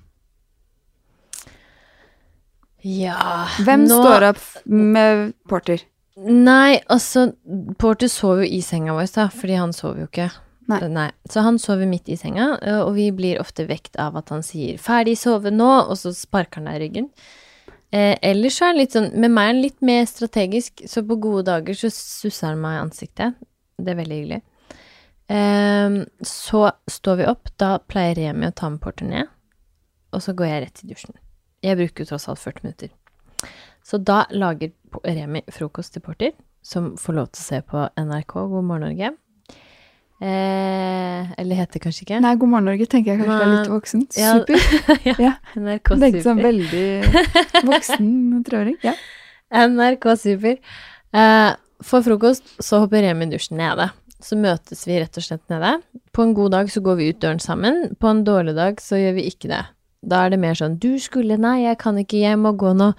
[2.83, 5.81] Ja Hvem nå- står opp med porter?
[6.17, 7.27] Nei, altså
[7.77, 10.32] Porter sov jo i senga vår, da, fordi han sov jo ikke.
[10.67, 11.12] Nei.
[11.30, 14.43] Så han sover midt i senga, eh, og vi blir ofte vekt av at han
[14.43, 17.08] sier 'ferdig sove nå', og så sparker han deg i ryggen.
[17.93, 21.06] Eh, ellers så er han litt sånn Med meg er han litt mer strategisk, så
[21.08, 23.38] på gode dager så susser han meg i ansiktet.
[23.80, 24.41] Det er veldig hyggelig.
[25.30, 27.49] Eh, så står vi opp.
[27.58, 29.27] Da pleier Remi å ta med Porter ned,
[30.12, 31.15] og så går jeg rett i dusjen.
[31.63, 32.96] Jeg bruker jo tross alt 40 minutter.
[33.88, 34.73] Så da lager
[35.06, 36.34] Remi frokost til Porter,
[36.65, 39.13] som får lov til å se på NRK God morgen Norge.
[40.17, 42.19] Eh, eller heter det kanskje ikke?
[42.26, 44.17] Nei, God morgen, Norge tenker jeg kanskje er litt voksent.
[44.17, 44.23] voksen.
[44.23, 44.34] Ja.
[44.34, 44.58] Super.
[45.10, 45.32] ja, Ja.
[45.56, 46.08] NRK Super.
[46.10, 48.10] er sånn veldig voksen
[48.50, 48.76] treåring.
[48.84, 48.95] Ja.
[49.67, 50.60] NRK Super.
[51.13, 51.54] Eh,
[51.86, 53.91] for frokost så hopper Remi i dusjen nede.
[54.17, 55.78] Så møtes vi rett og slett nede.
[56.12, 57.93] På en god dag så går vi ut døren sammen.
[58.02, 59.63] På en dårlig dag så gjør vi ikke det.
[60.02, 62.93] Da er det mer sånn 'du skulle', 'nei, jeg kan ikke, jeg må gå nå'.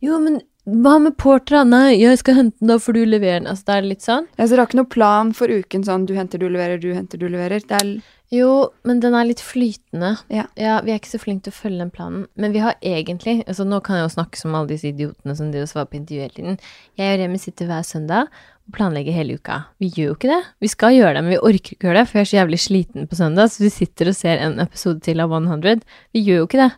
[0.00, 1.62] Jo, men hva med Portra?
[1.64, 3.48] 'Nei, jeg skal hente den, da får du levere den'.
[3.48, 4.26] Altså, det er litt sånn.
[4.36, 6.92] Ja, så dere har ikke noen plan for uken sånn du henter, du leverer, du
[6.94, 7.64] henter, du leverer.
[7.64, 10.12] Det er Jo, men den er litt flytende.
[10.30, 10.44] Ja.
[10.54, 12.28] Vi er ikke så flinke til å følge den planen.
[12.36, 15.50] Men vi har egentlig altså Nå kan jeg jo snakke som alle disse idiotene som
[15.50, 16.60] driver og svarer på intervju hele tiden.
[16.94, 19.64] Jeg og Remi sitter hver søndag og planlegger hele uka.
[19.80, 20.44] Vi gjør jo ikke det.
[20.62, 22.60] Vi skal gjøre det, men vi orker ikke gjøre det, for jeg er så jævlig
[22.62, 25.82] sliten på søndag, så vi sitter og ser en episode til av 100.
[26.14, 26.70] Vi gjør jo ikke det.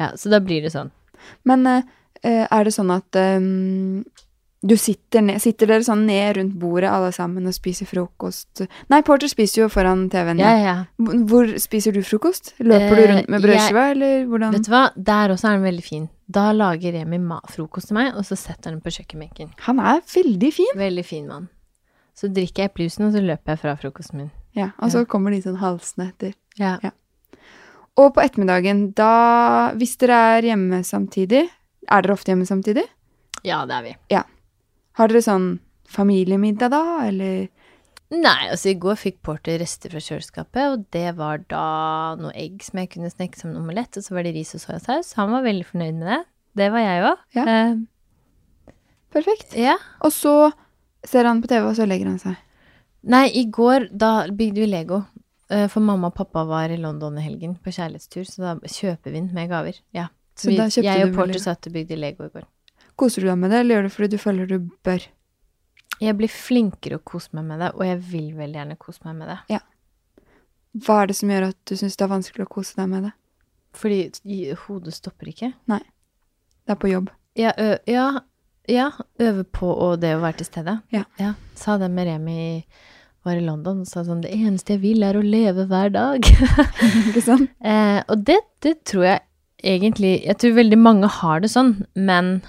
[0.00, 0.90] Ja, så da blir det sånn.
[1.46, 1.86] Men eh,
[2.26, 4.02] er det sånn at um,
[4.60, 8.60] du sitter ned Sitter dere sånn ned rundt bordet alle sammen og spiser frokost?
[8.92, 10.42] Nei, Porter spiser jo foran TV-en.
[10.42, 10.74] Ja, ja.
[11.00, 12.52] Hvor spiser du frokost?
[12.60, 14.52] Løper du Eh, rundt med brødskiva, eller hvordan?
[14.58, 16.08] Vet du hva, der også er den veldig fin.
[16.28, 19.54] Da lager Remi frokost til meg, og så setter han på kjøkkenbenken.
[19.66, 20.76] Han er veldig fin.
[20.76, 21.48] Veldig fin mann.
[22.14, 24.30] Så drikker jeg plusen, og så løper jeg fra frokosten min.
[24.54, 26.34] Ja, Og så kommer de sånn halsende etter.
[26.58, 26.76] Ja.
[27.96, 31.48] Og på ettermiddagen, da Hvis dere er hjemme samtidig
[31.88, 32.84] Er dere ofte hjemme samtidig?
[33.46, 33.94] Ja, det er vi.
[34.98, 35.48] Har dere sånn
[35.90, 37.48] familiemiddag da, eller
[38.10, 42.58] Nei, altså i går fikk Porter rester fra kjøleskapet, og det var da noe egg
[42.66, 45.12] som jeg kunne snekke som en omelett, og så var det ris og soyasaus.
[45.14, 46.18] Han var veldig fornøyd med det.
[46.58, 47.22] Det var jeg òg.
[47.38, 47.44] Ja.
[47.46, 48.72] Uh,
[49.14, 49.54] Perfekt.
[49.54, 49.76] ja.
[50.02, 50.34] Og så
[51.06, 52.34] ser han på TV, og så legger han seg.
[53.14, 55.04] Nei, i går, da bygde vi Lego.
[55.50, 59.14] Eh, For mamma og pappa var i London i helgen på kjærlighetstur, så da kjøper
[59.14, 59.78] vi den med gaver.
[59.96, 60.08] Ja.
[60.40, 62.46] Så da kjøpte jeg og Porter satt og bygde Lego i går.
[63.00, 65.06] Koser du deg med det, eller gjør du det fordi du føler du bør?
[66.00, 69.18] Jeg blir flinkere å kose meg med det, og jeg vil veldig gjerne kose meg
[69.20, 69.60] med det.
[70.86, 73.08] Hva er det som gjør at du syns det er vanskelig å kose deg med
[73.08, 73.12] det?
[73.76, 73.98] Fordi
[74.64, 75.52] hodet stopper ikke.
[75.70, 75.82] Nei.
[76.64, 77.10] Det er på jobb.
[77.38, 78.06] Ja, ø, ja,
[78.70, 78.88] ja,
[79.22, 80.78] øve på og det å være til stede.
[80.94, 81.34] Ja.
[81.58, 82.40] Sa det med Remi
[83.26, 86.24] var i London, og sa sånn Det eneste jeg vil, er å leve hver dag.
[87.10, 87.50] Ikke sant?
[87.60, 89.20] eh, og det, det tror jeg
[89.62, 92.40] egentlig Jeg tror veldig mange har det sånn, men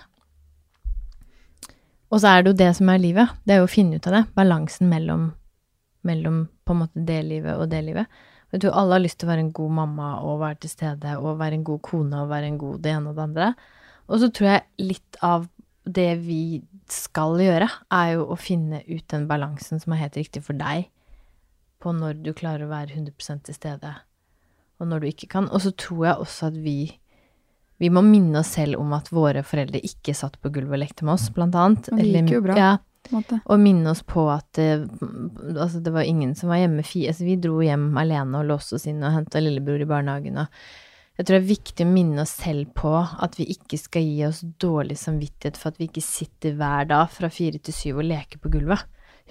[2.11, 3.29] Og så er det jo det som er livet.
[3.47, 4.25] Det er jo å finne ut av det.
[4.35, 5.29] Balansen mellom,
[6.03, 8.21] mellom på en måte det livet og det livet.
[8.51, 11.13] Jeg tror alle har lyst til å være en god mamma og være til stede
[11.21, 13.47] og være en god kone og være en god det ene og det andre.
[14.11, 15.47] Og så tror jeg litt av
[15.87, 20.43] det vi skal gjøre, er jo å finne ut den balansen som er helt riktig
[20.45, 20.89] for deg,
[21.81, 23.93] på når du klarer å være 100% til stede,
[24.77, 25.47] og når du ikke kan.
[25.49, 26.77] Og så tror jeg også at vi
[27.81, 31.07] vi må minne oss selv om at våre foreldre ikke satt på gulvet og lekte
[31.07, 31.89] med oss, blant annet.
[31.95, 32.57] Men det gikk jo bra.
[32.59, 32.71] Ja,
[33.41, 34.67] og minne oss på at det,
[35.55, 38.85] altså det var ingen som var hjemme altså Vi dro hjem alene og låste oss
[38.87, 40.37] inn og henta lillebror i barnehagen.
[40.43, 44.05] Og jeg tror det er viktig å minne oss selv på at vi ikke skal
[44.05, 48.05] gi oss dårlig samvittighet for at vi ikke sitter hver dag fra fire til syv
[48.05, 48.85] og leker på gulvet.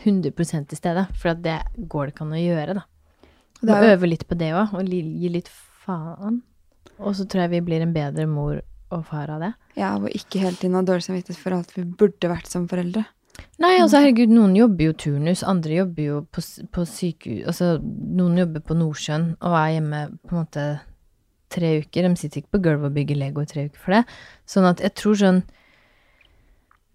[0.04, 1.06] 100% til stede.
[1.14, 2.86] For at det går det ikke an å gjøre, da.
[3.60, 5.50] Og øve litt på det òg, og gi litt
[5.84, 6.42] faen.
[7.00, 8.60] Og så tror jeg vi blir en bedre mor
[8.90, 9.54] og far av det.
[9.78, 13.04] Ja, og ikke hele tiden ha dårlig samvittighet for alt vi burde vært som foreldre.
[13.62, 16.42] Nei, altså herregud, noen jobber jo turnus, andre jobber jo på,
[16.74, 20.64] på sykehus Altså, noen jobber på Nordsjøen og er hjemme på en måte
[21.54, 22.06] tre uker.
[22.06, 24.02] De sitter ikke på gulvet og bygger Lego i tre uker for det.
[24.48, 25.42] Sånn at jeg tror sånn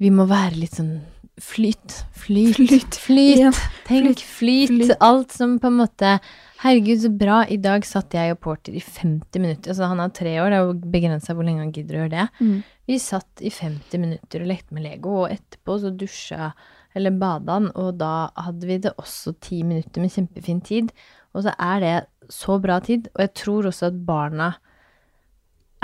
[0.02, 0.98] Vi må være litt sånn
[1.42, 2.06] flyt.
[2.14, 2.56] Flyt.
[2.56, 2.96] Flyt.
[2.96, 3.40] Flyt.
[3.40, 3.52] Ja.
[3.88, 4.70] Tenk flyt.
[4.70, 4.98] Flyt.
[5.00, 6.20] Alt som på en måte
[6.66, 7.42] Herregud, så bra.
[7.52, 9.70] I dag satt jeg og Porter i 50 minutter.
[9.70, 12.14] Altså, han er tre år, det er jo begrensa hvor lenge han gidder å gjøre
[12.16, 12.26] det.
[12.40, 12.56] Mm.
[12.90, 16.50] Vi satt i 50 minutter og lekte med Lego, og etterpå så dusja
[16.96, 20.94] eller bada han, og da hadde vi det også ti minutter med kjempefin tid.
[21.36, 21.96] Og så er det
[22.32, 24.54] så bra tid, og jeg tror også at barna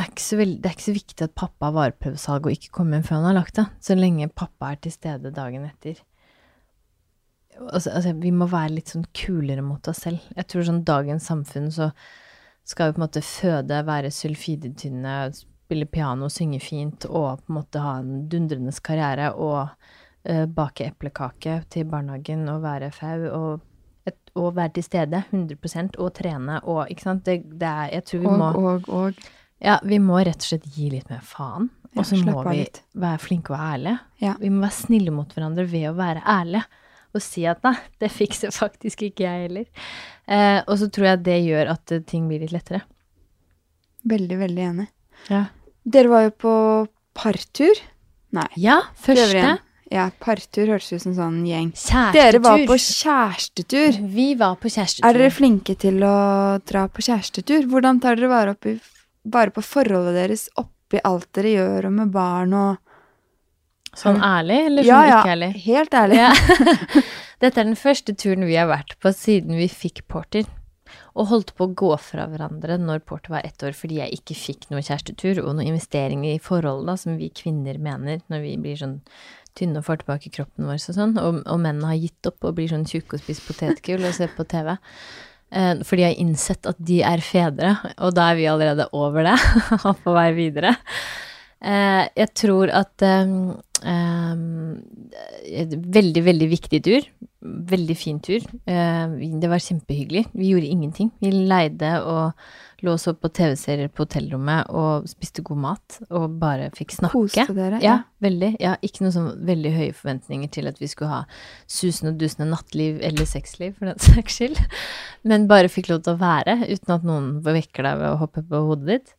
[0.03, 2.73] er ikke så veld, Det er ikke så viktig at pappa har vareprøvesalg og ikke
[2.77, 6.01] kommer hjem før han har lagt det, så lenge pappa er til stede dagen etter.
[7.61, 10.23] Altså, altså, vi må være litt sånn kulere mot oss selv.
[10.37, 11.91] Jeg tror sånn dagens samfunn så
[12.67, 17.57] skal vi på en måte føde, være sulfidetynne, spille piano, synge fint og på en
[17.57, 19.59] måte ha en dundrende karriere og
[20.29, 23.67] uh, bake eplekake til barnehagen og være fau og,
[24.35, 27.25] og være til stede 100 og trene og Ikke sant?
[27.25, 29.13] Det, det er Jeg tror vi Og, må og, og.
[29.61, 31.69] Ja, vi må rett og slett gi litt mer faen.
[31.91, 32.79] Og så må vi litt.
[32.95, 33.97] være flinke og ærlige.
[34.23, 34.35] Ja.
[34.39, 36.63] Vi må være snille mot hverandre ved å være ærlige.
[37.11, 39.87] Og si at nei, det fikser faktisk ikke jeg heller.
[40.31, 42.85] Eh, og så tror jeg det gjør at eh, ting blir litt lettere.
[44.07, 44.87] Veldig, veldig enig.
[45.27, 45.43] Ja.
[45.83, 46.53] Dere var jo på
[47.17, 47.83] partur.
[48.31, 48.47] Nei.
[48.63, 49.59] Ja, første.
[49.91, 51.73] Ja, partur hørtes ut som sånn gjeng.
[51.75, 52.15] kjærestetur.
[52.15, 53.99] Dere var på kjærestetur.
[54.15, 55.07] Vi var på kjærestetur.
[55.09, 56.15] Er dere flinke til å
[56.63, 57.67] dra på kjærestetur?
[57.67, 58.77] Hvordan tar dere vare, opp i,
[59.23, 62.87] vare på forholdet deres oppi alt dere gjør, og med barn og
[63.91, 65.17] Sånn ærlig, eller sånn ja.
[65.19, 65.47] ikke ærlig?
[65.51, 66.19] Ja, Helt ærlig.
[66.21, 67.01] Ja.
[67.43, 70.47] Dette er den første turen vi har vært på siden vi fikk Porter.
[71.11, 74.37] Og holdt på å gå fra hverandre når Porter var ett år fordi jeg ikke
[74.37, 78.55] fikk noe kjærestetur og noen investeringer i forholdet, da, som vi kvinner mener når vi
[78.63, 79.01] blir sånn
[79.59, 82.55] tynne og får tilbake kroppen vår og sånn, og, og mennene har gitt opp og
[82.55, 84.77] blir sånn tjukke og spiser potetgull og ser på TV.
[85.51, 89.37] Eh, jeg har innsett at de er fedre, og da er vi allerede over det
[89.87, 90.75] og på vei videre.
[91.61, 93.35] Eh, jeg tror at eh,
[95.97, 97.07] Veldig, veldig viktig tur.
[97.41, 98.43] Veldig fin tur.
[98.69, 100.27] Eh, det var kjempehyggelig.
[100.37, 101.11] Vi gjorde ingenting.
[101.19, 102.35] Vi leide og
[102.81, 107.13] lå og så på TV-serier på hotellrommet og spiste god mat og bare fikk snakke.
[107.13, 107.81] Koste dere?
[107.83, 108.55] Ja, veldig.
[108.61, 111.21] Ja, ikke noen sånn veldig høye forventninger til at vi skulle ha
[111.69, 114.61] susende og dusende nattliv eller sexliv, for den saks skyld.
[115.29, 118.45] Men bare fikk lov til å være, uten at noen vekker deg ved å hoppe
[118.49, 119.15] på hodet ditt.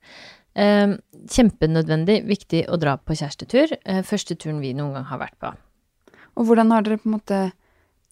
[0.53, 0.95] Eh,
[1.33, 3.73] kjempenødvendig, viktig å dra på kjærestetur.
[3.89, 5.53] Eh, første turen vi noen gang har vært på.
[6.37, 7.41] Og hvordan har dere på en måte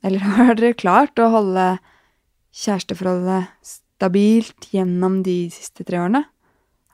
[0.05, 1.65] Eller har dere klart å holde
[2.57, 6.25] kjæresteforholdet stabilt gjennom de siste tre årene?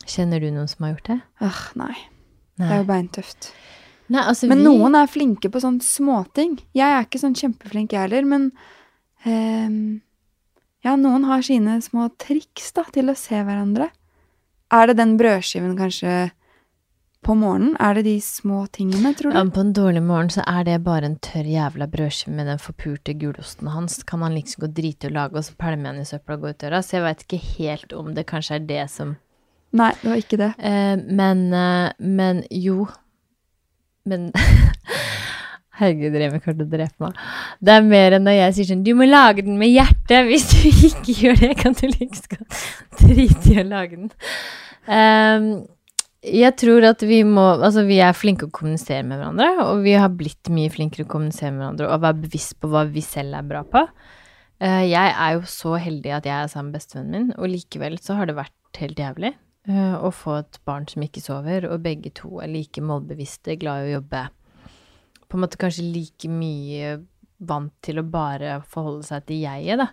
[0.06, 1.18] Kjenner du noen som har gjort det?
[1.46, 1.94] Åh, nei.
[2.56, 2.66] Nei.
[2.66, 3.50] Det er jo beintøft.
[4.10, 6.58] Nei, altså Men vi noen er flinke på sånne småting.
[6.76, 8.50] Jeg er ikke sånn kjempeflink, jeg heller, men
[9.26, 10.02] eh,
[10.86, 13.90] Ja, noen har sine små triks da, til å se hverandre.
[14.72, 16.30] Er det den brødskiven kanskje
[17.26, 17.76] på morgenen?
[17.82, 19.36] Er det de små tingene, tror du?
[19.38, 22.58] Ja, på en dårlig morgen så er det bare en tørr jævla brødskive med den
[22.62, 24.02] forpurte gulosten hans.
[24.06, 26.48] Kan han liksom gå drite og lage, og så pælme han i søpla og gå
[26.54, 26.82] ut døra.
[26.82, 29.16] Så jeg veit ikke helt om det kanskje er det som
[29.76, 30.52] Nei, det var ikke det.
[30.58, 32.86] eh, Men eh, Men jo.
[34.06, 34.32] Men
[35.76, 37.22] Herregud, Remi kommer til å drepe meg.
[37.60, 40.26] Det er mer enn når jeg sier sånn Du må lage den med hjertet!
[40.30, 42.44] Hvis du ikke gjør det, kan du like skal
[43.02, 44.12] drite i å lage den.
[44.88, 45.48] Um,
[46.26, 49.96] jeg tror at vi må Altså, vi er flinke å kommunisere med hverandre, og vi
[49.98, 53.36] har blitt mye flinkere å kommunisere med hverandre og være bevisst på hva vi selv
[53.38, 53.84] er bra på.
[54.62, 58.00] Uh, jeg er jo så heldig at jeg er sammen med bestevennen min, og likevel
[58.00, 61.80] så har det vært helt jævlig Uh, å få et barn som ikke sover, og
[61.82, 64.20] begge to er like målbevisste, glad i å jobbe.
[65.36, 66.94] På en måte kanskje like mye
[67.44, 69.90] vant til å bare forholde seg til jeget, da.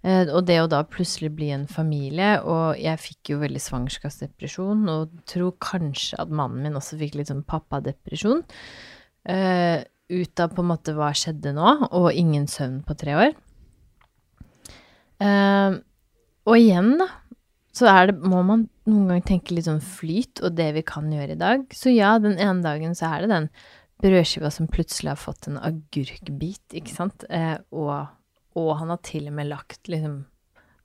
[0.00, 4.86] Eh, og det å da plutselig bli en familie, og jeg fikk jo veldig svangerskapsdepresjon,
[4.88, 8.40] og tror kanskje at mannen min også fikk litt sånn pappadepresjon,
[9.28, 13.34] Uh, ut av på en måte hva skjedde nå, og ingen søvn på tre år.
[15.20, 15.76] Uh,
[16.48, 17.10] og igjen, da,
[17.76, 21.36] så det, må man noen gang tenke litt sånn flyt, og det vi kan gjøre
[21.36, 21.68] i dag.
[21.76, 23.50] Så ja, den ene dagen så er det den
[24.00, 28.10] brødskiva som plutselig har fått en agurkbit, ikke sant, eh, og,
[28.58, 30.22] og han har til og med lagt liksom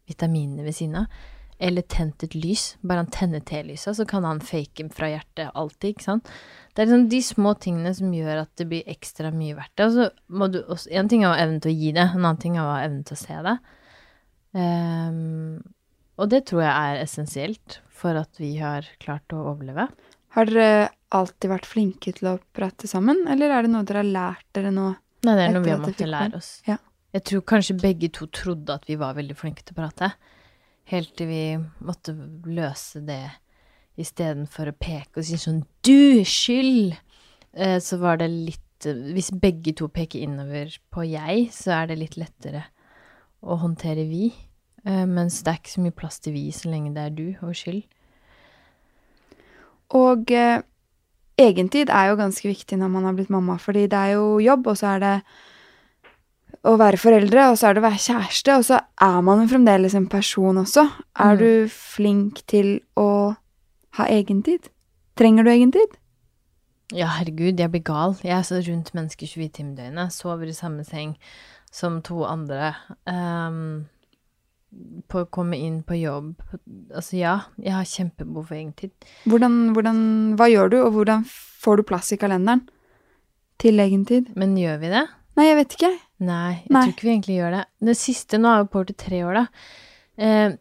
[0.10, 1.24] vitaminene ved siden av.
[1.56, 2.74] Eller tent et lys.
[2.84, 6.32] Bare han tenner telyset, så kan han fake fra hjertet alltid, ikke sant.
[6.74, 10.10] Det er liksom de små tingene som gjør at det blir ekstra mye verdt det.
[10.36, 12.76] Og En ting er å ha til å gi det, en annen ting er å
[12.76, 13.56] ha til å se det.
[14.56, 15.64] Um,
[16.20, 19.88] og det tror jeg er essensielt for at vi har klart å overleve.
[20.36, 24.12] Har dere alltid vært flinke til å prate sammen, eller er det noe dere har
[24.18, 24.90] lært dere nå?
[25.26, 26.52] Nei, det er noe vi har måttet lære oss.
[26.68, 26.78] Ja.
[27.16, 30.12] Jeg tror kanskje begge to trodde at vi var veldig flinke til å prate.
[30.92, 31.44] Helt til vi
[31.88, 32.14] måtte
[32.52, 33.24] løse det
[33.96, 36.98] istedenfor å peke og si sånn Du skyld!
[37.56, 41.94] Eh, så var det litt eh, Hvis begge to peker innover på jeg, så er
[41.94, 42.66] det litt lettere
[43.46, 44.34] å håndtere vi.
[44.84, 47.28] Eh, mens det er ikke så mye plass til vi så lenge det er du
[47.40, 47.86] og skyld.
[49.94, 50.62] Og eh,
[51.38, 54.68] egentid er jo ganske viktig når man har blitt mamma, fordi det er jo jobb,
[54.68, 55.16] og så er det
[56.66, 59.50] å være foreldre, og så er det å være kjæreste, og så er man jo
[59.52, 60.88] fremdeles en person også.
[61.20, 61.38] Er Mm.
[61.38, 63.36] du flink til å
[64.00, 64.70] ha egentid?
[65.16, 65.98] Trenger du egentid?
[66.94, 68.16] Ja, herregud, jeg blir gal.
[68.24, 70.12] Jeg er så rundt mennesker 24 timer i døgnet.
[70.14, 71.16] Sover i samme seng
[71.72, 72.76] som to andre.
[73.08, 73.88] Ehm,
[75.12, 76.34] på å komme inn på jobb.
[76.94, 78.94] Altså ja, jeg har kjempebehov for egentid.
[79.30, 80.00] Hvordan, hvordan,
[80.40, 82.66] hva gjør du, og hvordan får du plass i kalenderen
[83.62, 84.34] til egentid?
[84.36, 85.06] Men gjør vi det?
[85.36, 85.94] Nei, jeg vet ikke.
[86.26, 86.82] Nei, jeg Nei.
[86.82, 87.64] tror ikke vi egentlig gjør det.
[87.90, 89.72] Det siste nå er jo på til tre år, da.
[90.16, 90.54] Eh,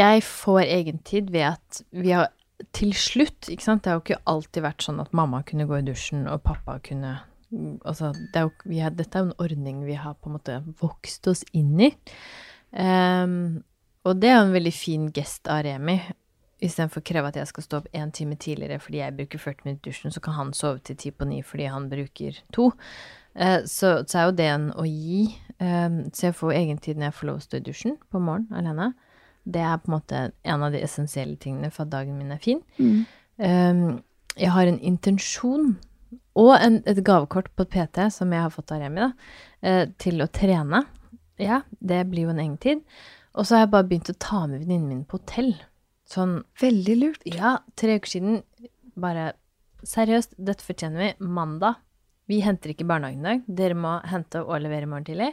[0.00, 2.30] jeg får egentid ved at vi har
[2.76, 5.78] til slutt, ikke sant, det har jo ikke alltid vært sånn at mamma kunne gå
[5.80, 7.18] i dusjen og pappa kunne
[7.50, 10.36] Altså, det er jo, vi har, dette er jo en ordning vi har på en
[10.36, 11.88] måte vokst oss inn i.
[12.72, 13.62] Ehm,
[14.06, 15.98] og det er jo en veldig fin gest av Remi.
[16.60, 19.64] Istedenfor å kreve at jeg skal stå opp én time tidligere fordi jeg bruker 40
[19.64, 22.70] minutter i dusjen, så kan han sove til ti på ni fordi han bruker to.
[23.32, 25.22] Uh, så, så er jo det en å gi.
[25.60, 28.60] Um, så jeg får egentid når jeg får lov å stå i dusjen på morgenen
[28.60, 28.90] alene.
[29.48, 32.42] Det er på en måte en av de essensielle tingene for at dagen min er
[32.42, 32.60] fin.
[32.76, 33.04] Mm.
[33.40, 33.84] Um,
[34.36, 35.72] jeg har en intensjon
[36.38, 39.12] og en, et gavekort på PT som jeg har fått av Remi, da,
[39.64, 40.84] uh, til å trene.
[41.40, 42.82] Ja, det blir jo en egentid.
[43.34, 45.54] Og så har jeg bare begynt å ta med venninnen min på hotell.
[46.10, 47.22] Sånn Veldig lurt.
[47.24, 48.42] ja, tre uker siden.
[48.98, 49.32] Bare
[49.86, 51.10] seriøst, dette fortjener vi.
[51.24, 51.76] Mandag.
[52.28, 53.42] Vi henter ikke barnehagen i dag.
[53.48, 55.30] Dere må hente og levere i morgen tidlig.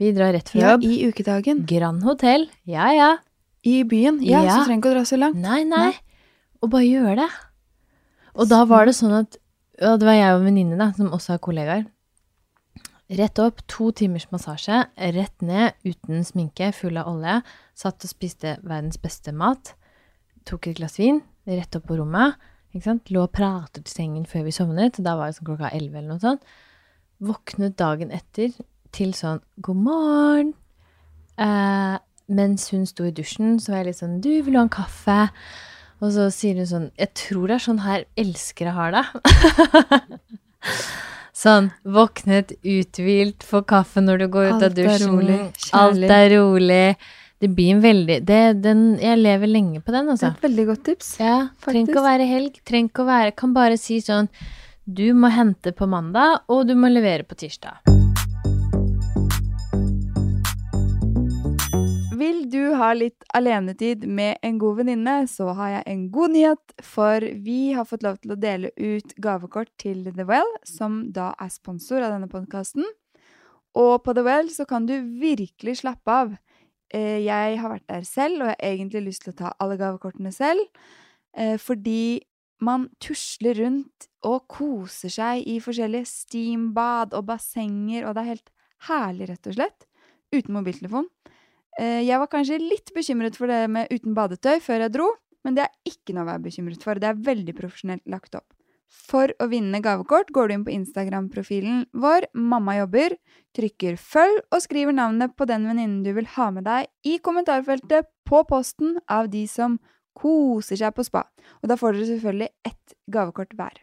[0.00, 0.84] Vi drar rett fra Ja, jobb.
[0.84, 1.66] i ukedagen.
[1.68, 2.48] Grand Hotell.
[2.64, 3.10] Ja, ja.
[3.64, 4.22] I byen.
[4.24, 4.56] Ja, Ja.
[4.60, 5.36] så trenger ikke å dra så langt.
[5.36, 5.90] Nei, nei.
[5.90, 5.98] Nei.
[6.62, 7.28] Og bare gjøre det.
[8.36, 9.36] Og da var det sånn at
[9.80, 11.86] ja, Det var jeg og en venninne, som også har kollegaer.
[13.10, 14.84] Rett opp, to timers massasje.
[14.94, 17.40] Rett ned, uten sminke, full av olje.
[17.74, 19.72] Satt og spiste verdens beste mat.
[20.46, 21.18] Tok et glass vin.
[21.50, 22.38] Rett opp på rommet.
[23.10, 25.00] Lå og pratet i sengen før vi sovnet.
[25.02, 26.46] Da var det sånn klokka elleve eller noe sånt.
[27.18, 28.54] Våknet dagen etter
[28.94, 30.54] til sånn God morgen.
[31.34, 31.98] Eh,
[32.30, 34.70] mens hun sto i dusjen, så var jeg litt sånn Du, vil du ha en
[34.70, 35.18] kaffe?
[35.98, 39.04] Og så sier hun sånn Jeg tror det er sånn her elskere har det.
[41.40, 45.08] sånn våknet uthvilt, få kaffe når du går ut Alt av er dusjen.
[45.14, 45.38] rolig,
[45.80, 46.96] Alt er rolig.
[47.40, 50.26] Det blir en veldig det, den, Jeg lever lenge på den, Det altså.
[50.28, 51.08] er et veldig godt tips.
[51.22, 52.60] Ja, trenger ikke å være helg.
[52.68, 54.28] Trenger ikke å være Kan bare si sånn
[54.84, 57.99] Du må hente på mandag, og du må levere på tirsdag.
[62.20, 66.72] Vil du ha litt alenetid med en god venninne, så har jeg en god nyhet,
[66.84, 71.30] for vi har fått lov til å dele ut gavekort til The Well, som da
[71.40, 72.84] er sponsor av denne podkasten.
[73.78, 76.34] Og på The Well så kan du virkelig slappe av.
[76.92, 79.78] Eh, Jeg har vært der selv, og jeg har egentlig lyst til å ta alle
[79.78, 80.60] gavekortene selv,
[81.36, 82.20] eh, fordi
[82.60, 88.50] man tusler rundt og koser seg i forskjellige steambad og bassenger, og det er helt
[88.90, 89.86] herlig, rett og slett,
[90.34, 91.08] uten mobiltelefon.
[91.80, 95.10] Eh, Jeg var kanskje litt bekymret for det med uten badetøy før jeg dro,
[95.44, 97.00] men det er ikke noe å være bekymret for.
[97.00, 98.48] Det er veldig profesjonelt lagt opp.
[98.90, 103.14] For å vinne gavekort går du inn på Instagram-profilen vår, Mamma jobber,
[103.54, 108.10] trykker følg og skriver navnet på den venninnen du vil ha med deg i kommentarfeltet
[108.26, 109.78] på posten av de som
[110.18, 111.22] koser seg på spa.
[111.62, 113.78] Og da får dere selvfølgelig ett gavekort hver.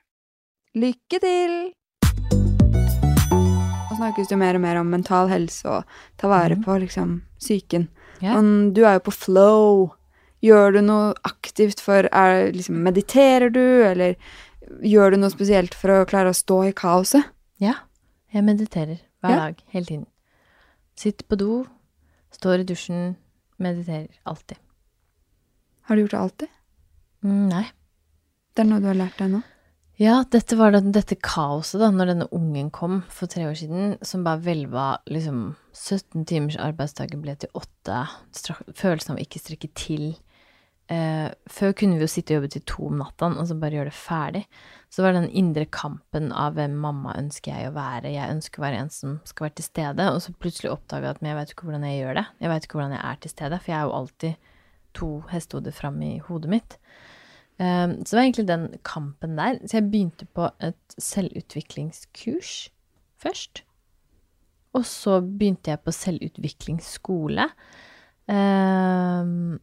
[0.75, 1.57] Lykke til!
[3.97, 5.83] Snakkes det mer og mer om mental helse og
[6.17, 6.63] ta vare Mhm.
[6.63, 7.87] på liksom psyken.
[8.21, 8.37] Yeah.
[8.37, 9.93] Og du er jo på flow.
[10.43, 14.15] Gjør du noe aktivt for er, liksom, Mediterer du, eller
[14.83, 17.23] gjør du noe spesielt for å klare å stå i kaoset?
[17.59, 17.73] Ja,
[18.33, 19.35] jeg mediterer hver Ja.
[19.37, 20.05] dag, hele tiden.
[20.95, 21.65] Sitter på do,
[22.31, 23.15] står i dusjen,
[23.59, 24.57] mediterer alltid.
[25.83, 26.47] Har du gjort det alltid?
[27.23, 27.65] Mm, nei.
[28.55, 29.43] Det er noe du har lært deg nå?
[29.97, 33.95] Ja, dette var da, dette kaoset da, når denne ungen kom for tre år siden,
[34.05, 38.03] som bare hvelva liksom 17 timers arbeidsdager ble til åtte,
[38.77, 40.11] følelsen av å ikke strekke til.
[40.93, 43.79] Eh, før kunne vi jo sitte og jobbe til to om natta, og så bare
[43.79, 44.43] gjøre det ferdig.
[44.93, 48.61] Så var det den indre kampen av hvem mamma ønsker jeg å være, jeg ønsker
[48.61, 51.33] å være en som skal være til stede, og så plutselig oppdaga jeg at men
[51.33, 53.59] jeg vet ikke hvordan jeg gjør det, jeg vet ikke hvordan jeg er til stede,
[53.63, 54.53] for jeg er jo alltid
[54.97, 56.77] to hestehoder fram i hodet mitt.
[57.57, 59.59] Um, så det var egentlig den kampen der.
[59.65, 62.69] Så jeg begynte på et selvutviklingskurs
[63.17, 63.63] først.
[64.77, 67.47] Og så begynte jeg på selvutviklingsskole.
[68.27, 69.57] Um,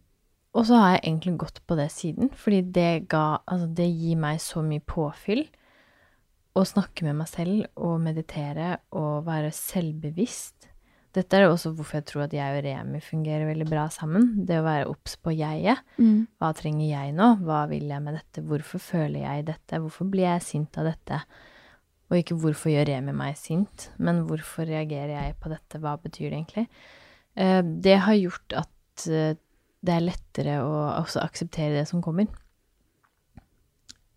[0.54, 4.16] og så har jeg egentlig gått på det siden, fordi det ga Altså, det gir
[4.16, 5.44] meg så mye påfyll.
[6.54, 10.68] Å snakke med meg selv og meditere og være selvbevisst.
[11.14, 14.32] Dette er også hvorfor jeg tror at jeg og Remi fungerer veldig bra sammen.
[14.48, 15.78] Det å være obs på jeget.
[16.42, 17.28] Hva trenger jeg nå?
[17.46, 18.42] Hva vil jeg med dette?
[18.42, 19.78] Hvorfor føler jeg dette?
[19.84, 21.20] Hvorfor blir jeg sint av dette?
[22.10, 25.78] Og ikke hvorfor gjør Remi meg sint, men hvorfor reagerer jeg på dette?
[25.80, 26.66] Hva betyr det egentlig?
[27.36, 29.36] Eh, Det har gjort at eh,
[29.84, 32.26] det er lettere å også akseptere det som kommer.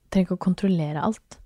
[0.10, 1.40] Trenger ikke å kontrollere alt.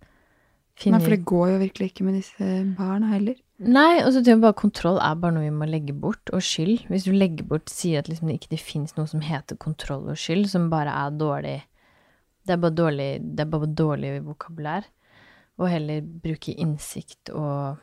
[0.95, 3.35] Nei, for det går jo virkelig ikke med disse barna heller.
[3.61, 6.41] Nei, og så tror jeg bare kontroll er bare noe vi må legge bort, og
[6.41, 6.87] skyld.
[6.89, 10.07] Hvis du legger bort, sier at liksom det ikke det fins noe som heter kontroll
[10.09, 11.59] og skyld, som bare er dårlig
[12.41, 14.87] Det er bare dårlig, det er bare dårlig vokabulær.
[15.61, 17.77] Og heller bruke innsikt og,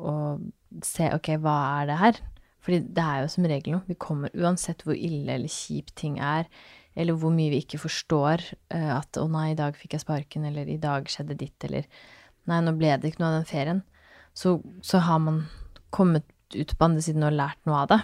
[0.00, 0.46] og
[0.88, 2.22] se ok, hva er det her?
[2.64, 3.84] Fordi det er jo som regel noe.
[3.90, 6.48] Vi kommer uansett hvor ille eller kjip ting er,
[6.96, 8.40] eller hvor mye vi ikke forstår
[8.72, 11.84] eh, at 'å nei, i dag fikk jeg sparken', eller 'i dag skjedde ditt', eller
[12.48, 13.84] 'nei, nå ble det ikke noe av den ferien',
[14.34, 15.44] så, så har man
[15.92, 18.00] kommet ut på andre siden og lært noe av det.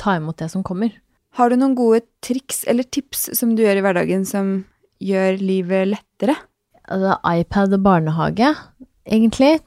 [0.00, 0.92] Ta imot det som kommer.
[1.36, 4.58] Har du noen gode triks eller tips som du gjør i hverdagen som
[5.04, 6.36] gjør livet lettere?
[6.86, 8.52] Altså, iPad og barnehage,
[9.04, 9.58] egentlig.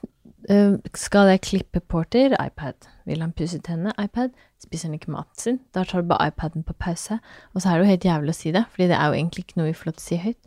[0.50, 2.34] Eh, skal jeg klippe Porter?
[2.40, 2.88] iPad.
[3.06, 3.92] Vil han pusse tennene?
[4.02, 4.30] iPad.
[4.62, 5.60] Spiser han ikke maten sin?
[5.74, 7.20] Da tar du bare iPaden på pause.
[7.54, 9.44] Og så er det jo helt jævlig å si det, fordi det er jo egentlig
[9.44, 10.40] ikke noe vi får lov til å si høyt.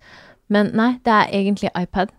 [0.49, 2.11] Men nei, det er egentlig iPad.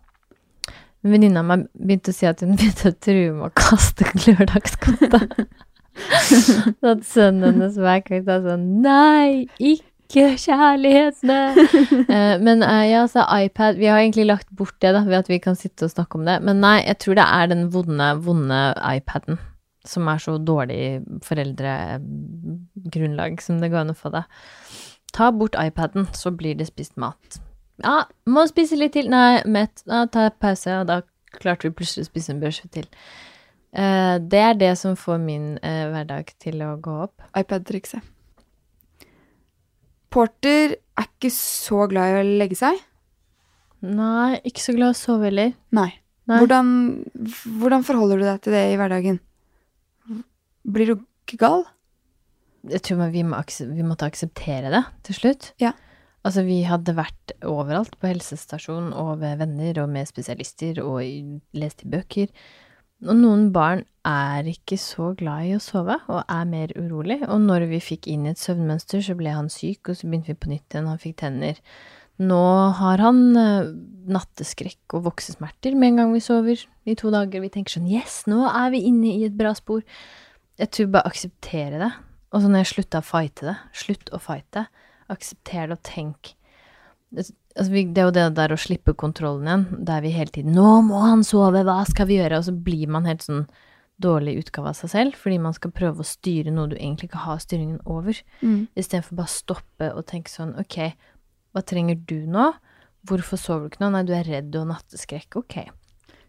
[1.05, 5.45] En mi begynte å si at hun begynte å true med å kaste lørdagsgodtet.
[5.95, 11.37] Så at sønnen hennes hver kveld sa sånn Nei, ikke kjærlighetene!
[12.09, 15.31] uh, men uh, ja, så iPad Vi har egentlig lagt bort det, da, ved at
[15.31, 16.41] vi kan sitte og snakke om det.
[16.43, 19.39] Men nei, jeg tror det er den vonde, vonde iPaden
[19.85, 24.23] som er så dårlig foreldregrunnlag som det går an å få det.
[25.15, 27.41] Ta bort iPaden, så blir det spist mat.
[27.83, 29.09] Ja, må spise litt til.
[29.11, 29.83] Nei, mett.
[29.91, 31.01] Ja, ta pause, og da
[31.35, 32.87] klarte vi plutselig å spise en brødskive til.
[33.75, 37.25] Eh, det er det som får min eh, hverdag til å gå opp.
[37.35, 38.03] iPad-trikset.
[40.15, 42.79] Porter er ikke så glad i å legge seg.
[43.85, 45.55] Nei, ikke så glad i å sove heller.
[45.75, 45.91] Nei.
[46.31, 46.39] Nei.
[46.41, 46.69] Hvordan,
[47.59, 49.19] hvordan forholder du deg til det i hverdagen?
[50.65, 50.95] Blir du
[51.27, 51.67] ikke gal?
[52.71, 55.51] Jeg tror vi, må akse- vi måtte akseptere det til slutt.
[55.61, 55.75] Ja.
[56.25, 61.03] Altså, vi hadde vært overalt på helsestasjon og ved venner og med spesialister og
[61.53, 62.31] lest i bøker.
[63.05, 67.19] Og noen barn er ikke så glad i å sove og er mer urolig.
[67.29, 70.41] Og når vi fikk inn et søvnmønster, så ble han syk, og så begynte vi
[70.41, 70.89] på nytt igjen.
[70.89, 71.61] Han fikk tenner.
[72.23, 72.45] Nå
[72.79, 73.73] har han eh,
[74.15, 77.43] natteskrekk og voksesmerter med en gang vi sover i to dager.
[77.43, 79.83] Vi tenker sånn Yes, nå er vi inne i et bra spor.
[80.61, 81.93] Jeg tror bare akseptere det.
[82.35, 84.65] Og så når jeg slutta å fighte det, slutt å fighte,
[85.11, 86.35] aksepter det og tenk
[87.15, 90.55] altså vi, det er jo det der å slippe kontrollen igjen, der vi hele tiden
[90.55, 93.47] 'Nå må han sove, hva skal vi gjøre?' Og så blir man helt sånn
[94.03, 97.23] dårlig utgave av seg selv, fordi man skal prøve å styre noe du egentlig ikke
[97.23, 98.67] har styringen over, Mm.
[98.77, 100.95] istedenfor bare stoppe og tenke sånn 'Ok,
[101.55, 102.55] hva trenger du nå?'
[103.07, 103.91] Hvorfor sover du ikke nå?
[103.93, 105.37] Nei, du er redd, du har natteskrekk.
[105.37, 105.69] Ok.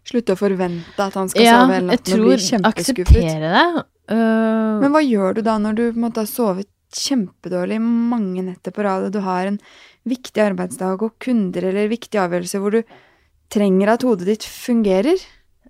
[0.04, 3.06] Slutte å forvente at han skal Ja, sove hele natten og tror bli kjempeskuffet.
[3.06, 3.84] akseptere det.
[4.10, 8.44] Uh, Men hva gjør du da når du på en måte har sovet kjempedårlig mange
[8.46, 9.58] netter på rad, og du har en
[10.06, 12.96] viktig arbeidsdag og kunder eller viktige avgjørelser hvor du
[13.52, 15.18] trenger at hodet ditt fungerer?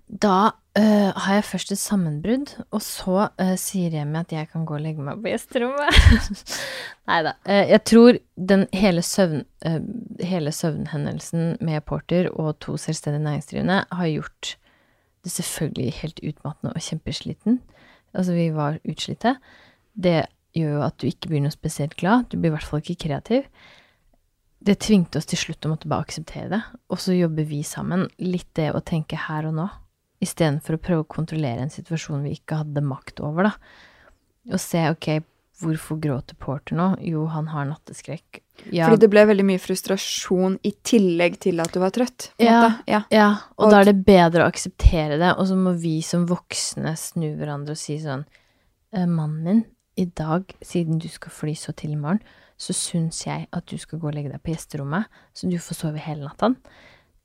[0.07, 4.63] Da øh, har jeg først et sammenbrudd, og så øh, sier meg at jeg kan
[4.65, 6.45] gå og legge meg på gjesterommet.
[7.09, 7.33] Nei da.
[7.45, 8.19] jeg tror
[8.53, 9.81] den hele, søvn, øh,
[10.23, 14.55] hele søvnhendelsen med Porter og to selvstendig næringsdrivende har gjort
[15.27, 17.61] det selvfølgelig helt utmattende og kjempesliten.
[18.13, 19.35] Altså, vi var utslitte.
[19.93, 22.29] Det gjør jo at du ikke blir noe spesielt glad.
[22.31, 23.49] Du blir i hvert fall ikke kreativ.
[24.67, 28.07] Det tvingte oss til slutt å måtte bare akseptere det, og så jobber vi sammen.
[28.23, 29.67] Litt det å tenke her og nå,
[30.23, 34.55] istedenfor å prøve å kontrollere en situasjon vi ikke hadde makt over, da.
[34.55, 35.11] Og se, ok,
[35.61, 36.87] hvorfor gråter Porter nå?
[37.05, 38.41] Jo, han har natteskrekk.
[38.73, 42.31] Ja, Fordi det ble veldig mye frustrasjon i tillegg til at du var trøtt.
[42.41, 42.79] Ja.
[42.89, 43.03] ja.
[43.13, 46.25] ja, og, Og da er det bedre å akseptere det, og så må vi som
[46.29, 48.25] voksne snu hverandre og si sånn
[48.95, 49.65] «Eh, Mannen min,
[49.97, 52.21] i dag, siden du skal fly så til i morgen,
[52.57, 55.77] så syns jeg at du skal gå og legge deg på gjesterommet, så du får
[55.77, 56.51] sove hele natta.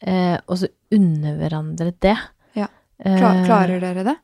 [0.02, 2.18] Eh, og så unne hverandre det.
[2.58, 2.68] Ja.
[3.00, 4.16] Klar, Eh, klarer dere det?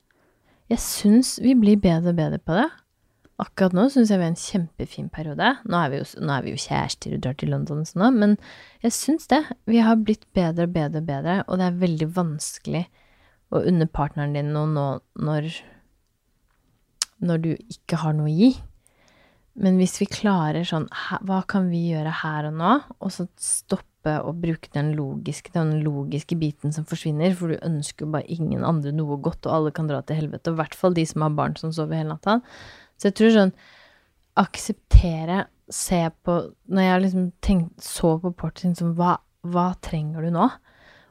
[0.69, 2.67] Jeg syns vi blir bedre og bedre på det.
[3.39, 5.53] Akkurat nå syns jeg vi er en kjempefin periode.
[5.65, 8.37] Nå er vi jo, er vi jo kjærester og drar til London og sånn, men
[8.83, 9.45] jeg syns det.
[9.71, 12.85] Vi har blitt bedre og bedre og bedre, og det er veldig vanskelig
[13.55, 14.87] å unne partneren din noe nå
[15.25, 15.53] når
[17.25, 18.51] når du ikke har noe å gi.
[19.59, 20.87] Men hvis vi klarer sånn
[21.27, 22.75] Hva kan vi gjøre her og nå?
[23.03, 28.07] Og så stoppe å bruke den logiske, den logiske biten som forsvinner, for du ønsker
[28.07, 30.53] jo bare ingen andre noe godt, og alle kan dra til helvete.
[30.53, 32.39] Og i hvert fall de som har barn som sover hele natta.
[32.99, 33.55] Så jeg tror sånn
[34.39, 36.35] Akseptere, se på
[36.71, 40.47] Når jeg liksom tenkt, så på Portin som hva, hva trenger du nå?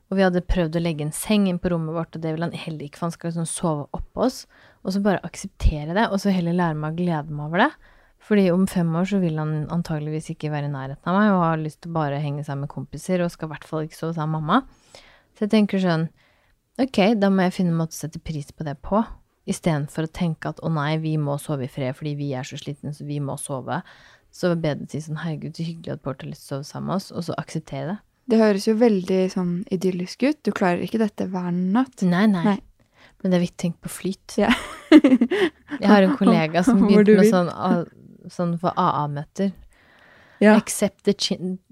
[0.08, 2.48] Og vi hadde prøvd å legge en seng inn på rommet vårt, og det ville
[2.48, 4.46] han heller ikke, for han skal liksom sove oppå oss.
[4.88, 7.94] Og så bare akseptere det, og så heller lære meg å glede meg over det.
[8.24, 11.44] Fordi om fem år så vil han antageligvis ikke være i nærheten av meg, og
[11.44, 14.00] har lyst til å bare henge seg med kompiser, og skal i hvert fall ikke
[14.00, 15.04] sove sammen med mamma.
[15.38, 16.08] Så jeg tenker sånn,
[16.82, 19.04] ok, da må jeg finne en måte å sette pris på det på,
[19.48, 22.60] istedenfor å tenke at å nei, vi må sove i fred fordi vi er så
[22.60, 23.80] slitne, så vi må sove.
[24.34, 26.58] Så var det bedre å si sånn, herregud, så hyggelig at Bård har lyst til
[26.58, 27.98] å sove sammen med oss, og så akseptere det.
[28.28, 30.40] Det høres jo veldig sånn idyllisk ut.
[30.44, 32.04] Du klarer ikke dette hver natt.
[32.04, 32.44] Nei, nei.
[32.44, 32.58] Nei.
[33.24, 34.36] Men det er viktig å tenke på flyt.
[34.38, 34.52] Ja.
[35.82, 37.50] Jeg har en kollega som begynte med sånn,
[38.32, 39.52] sånn for AA-møter.
[40.44, 40.54] Ja.
[40.54, 41.16] Accept the.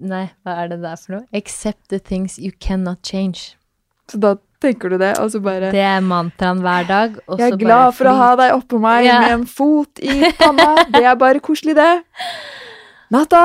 [0.02, 1.24] Nei, hva er det der for noe?
[1.36, 3.54] Accept the things you cannot change.
[4.10, 7.16] Så da tenker du det, og så bare Det er mantraen hver dag.
[7.38, 9.20] Jeg er glad for å ha deg oppå meg Ja.
[9.22, 10.86] med en fot i panna.
[10.90, 11.92] Det er bare koselig, det.
[13.14, 13.40] Natta!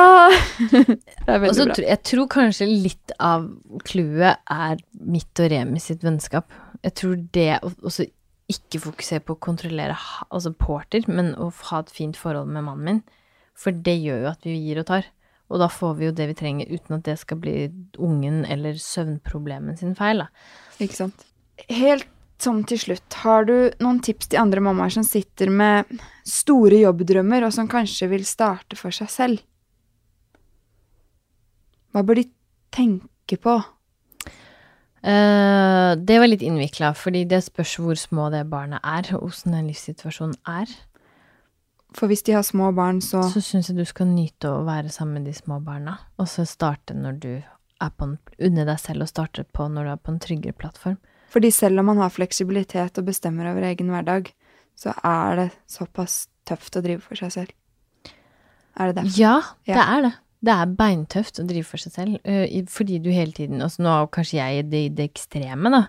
[0.72, 1.86] det er veldig Også, bra.
[1.86, 3.46] jeg tror kanskje litt av
[3.86, 6.50] clouet er mitt og Remi sitt vennskap.
[6.82, 8.08] Jeg tror det også
[8.52, 9.96] ikke fokusere på å kontrollere
[10.30, 13.04] altså Porter, men å ha et fint forhold med mannen min.
[13.58, 15.12] For det gjør jo at vi gir og tar.
[15.52, 17.56] Og da får vi jo det vi trenger, uten at det skal bli
[18.00, 20.30] ungen eller søvnproblemen sin feil, da.
[20.80, 21.26] Ikke sant.
[21.68, 22.08] Helt
[22.42, 23.54] sånn til slutt, har du
[23.84, 25.92] noen tips til andre mammaer som sitter med
[26.26, 29.44] store jobbdrømmer, og som kanskje vil starte for seg selv?
[31.92, 32.28] Hva bør de
[32.72, 33.58] tenke på?
[35.02, 39.58] Uh, det var litt innvikla, fordi det spørs hvor små det barnet er, og hvordan
[39.58, 40.70] den livssituasjonen er.
[41.98, 44.90] For hvis de har små barn, så Så syns jeg du skal nyte å være
[44.94, 47.32] sammen med de små barna, og så starte når du
[47.82, 50.54] er på en Unne deg selv å starte på når du er på en tryggere
[50.58, 50.98] plattform.
[51.32, 54.32] Fordi selv om man har fleksibilitet og bestemmer over egen hverdag,
[54.78, 57.52] så er det såpass tøft å drive for seg selv.
[58.80, 59.18] Er det det?
[59.18, 59.76] Ja, Ja.
[59.76, 60.14] det er det.
[60.42, 63.92] Det er beintøft å drive for seg selv, eh, fordi du hele tiden Altså nå
[63.94, 65.84] er kanskje jeg i det, det ekstreme, da.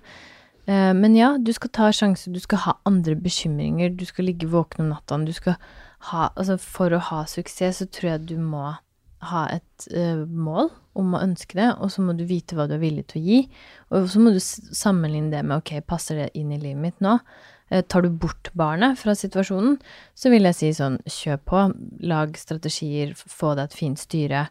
[0.66, 4.50] Eh, Men ja, du skal ta sjanser, du skal ha andre bekymringer, du skal ligge
[4.52, 5.56] våken om natta, du skal
[6.10, 8.74] ha Altså for å ha suksess, så tror jeg du må
[9.22, 12.74] ha et eh, mål om å ønske det, og så må du vite hva du
[12.74, 13.38] er villig til å gi.
[13.94, 17.20] Og så må du sammenligne det med ok, passer det inn i livet mitt nå?
[17.72, 19.78] Eh, Tar du bort barnet fra situasjonen,
[20.14, 21.62] så vil jeg si sånn, kjør på,
[22.04, 24.46] lag strategier, få deg et fint styre,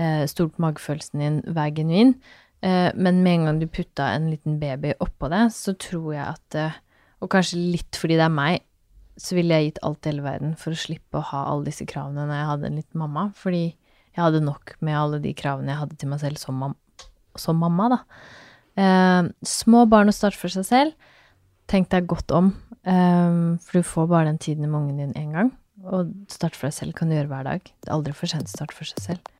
[0.00, 2.14] eh, stol på magefølelsen din, vær genuin.
[2.62, 6.26] Eh, men med en gang du putta en liten baby oppå det, så tror jeg
[6.26, 6.80] at
[7.22, 8.64] Og kanskje litt fordi det er meg,
[9.14, 11.86] så ville jeg gitt alt i hele verden for å slippe å ha alle disse
[11.86, 15.70] kravene når jeg hadde en liten mamma, fordi jeg hadde nok med alle de kravene
[15.70, 16.74] jeg hadde til meg selv som, mam
[17.38, 18.00] som mamma, da.
[19.46, 21.11] Små barn å starte for seg selv.
[21.70, 22.52] Tenk deg godt om,
[22.84, 25.52] um, for du får bare den tiden med ungen din én gang.
[25.82, 27.62] Og start for deg selv kan du gjøre hver dag.
[27.62, 29.32] Det er aldri for sent å starte for seg selv.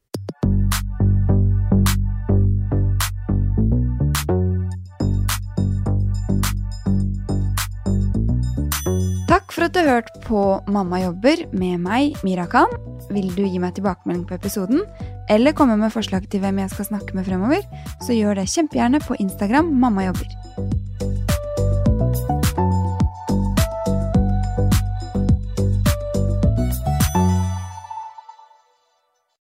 [9.33, 12.73] Takk for at du hørte hørt på Mamma jobber med meg, Mira Khan.
[13.13, 14.85] Vil du gi meg tilbakemelding på episoden,
[15.33, 17.65] eller komme med forslag til hvem jeg skal snakke med fremover,
[18.05, 20.82] så gjør det kjempegjerne på Instagram Mamma jobber.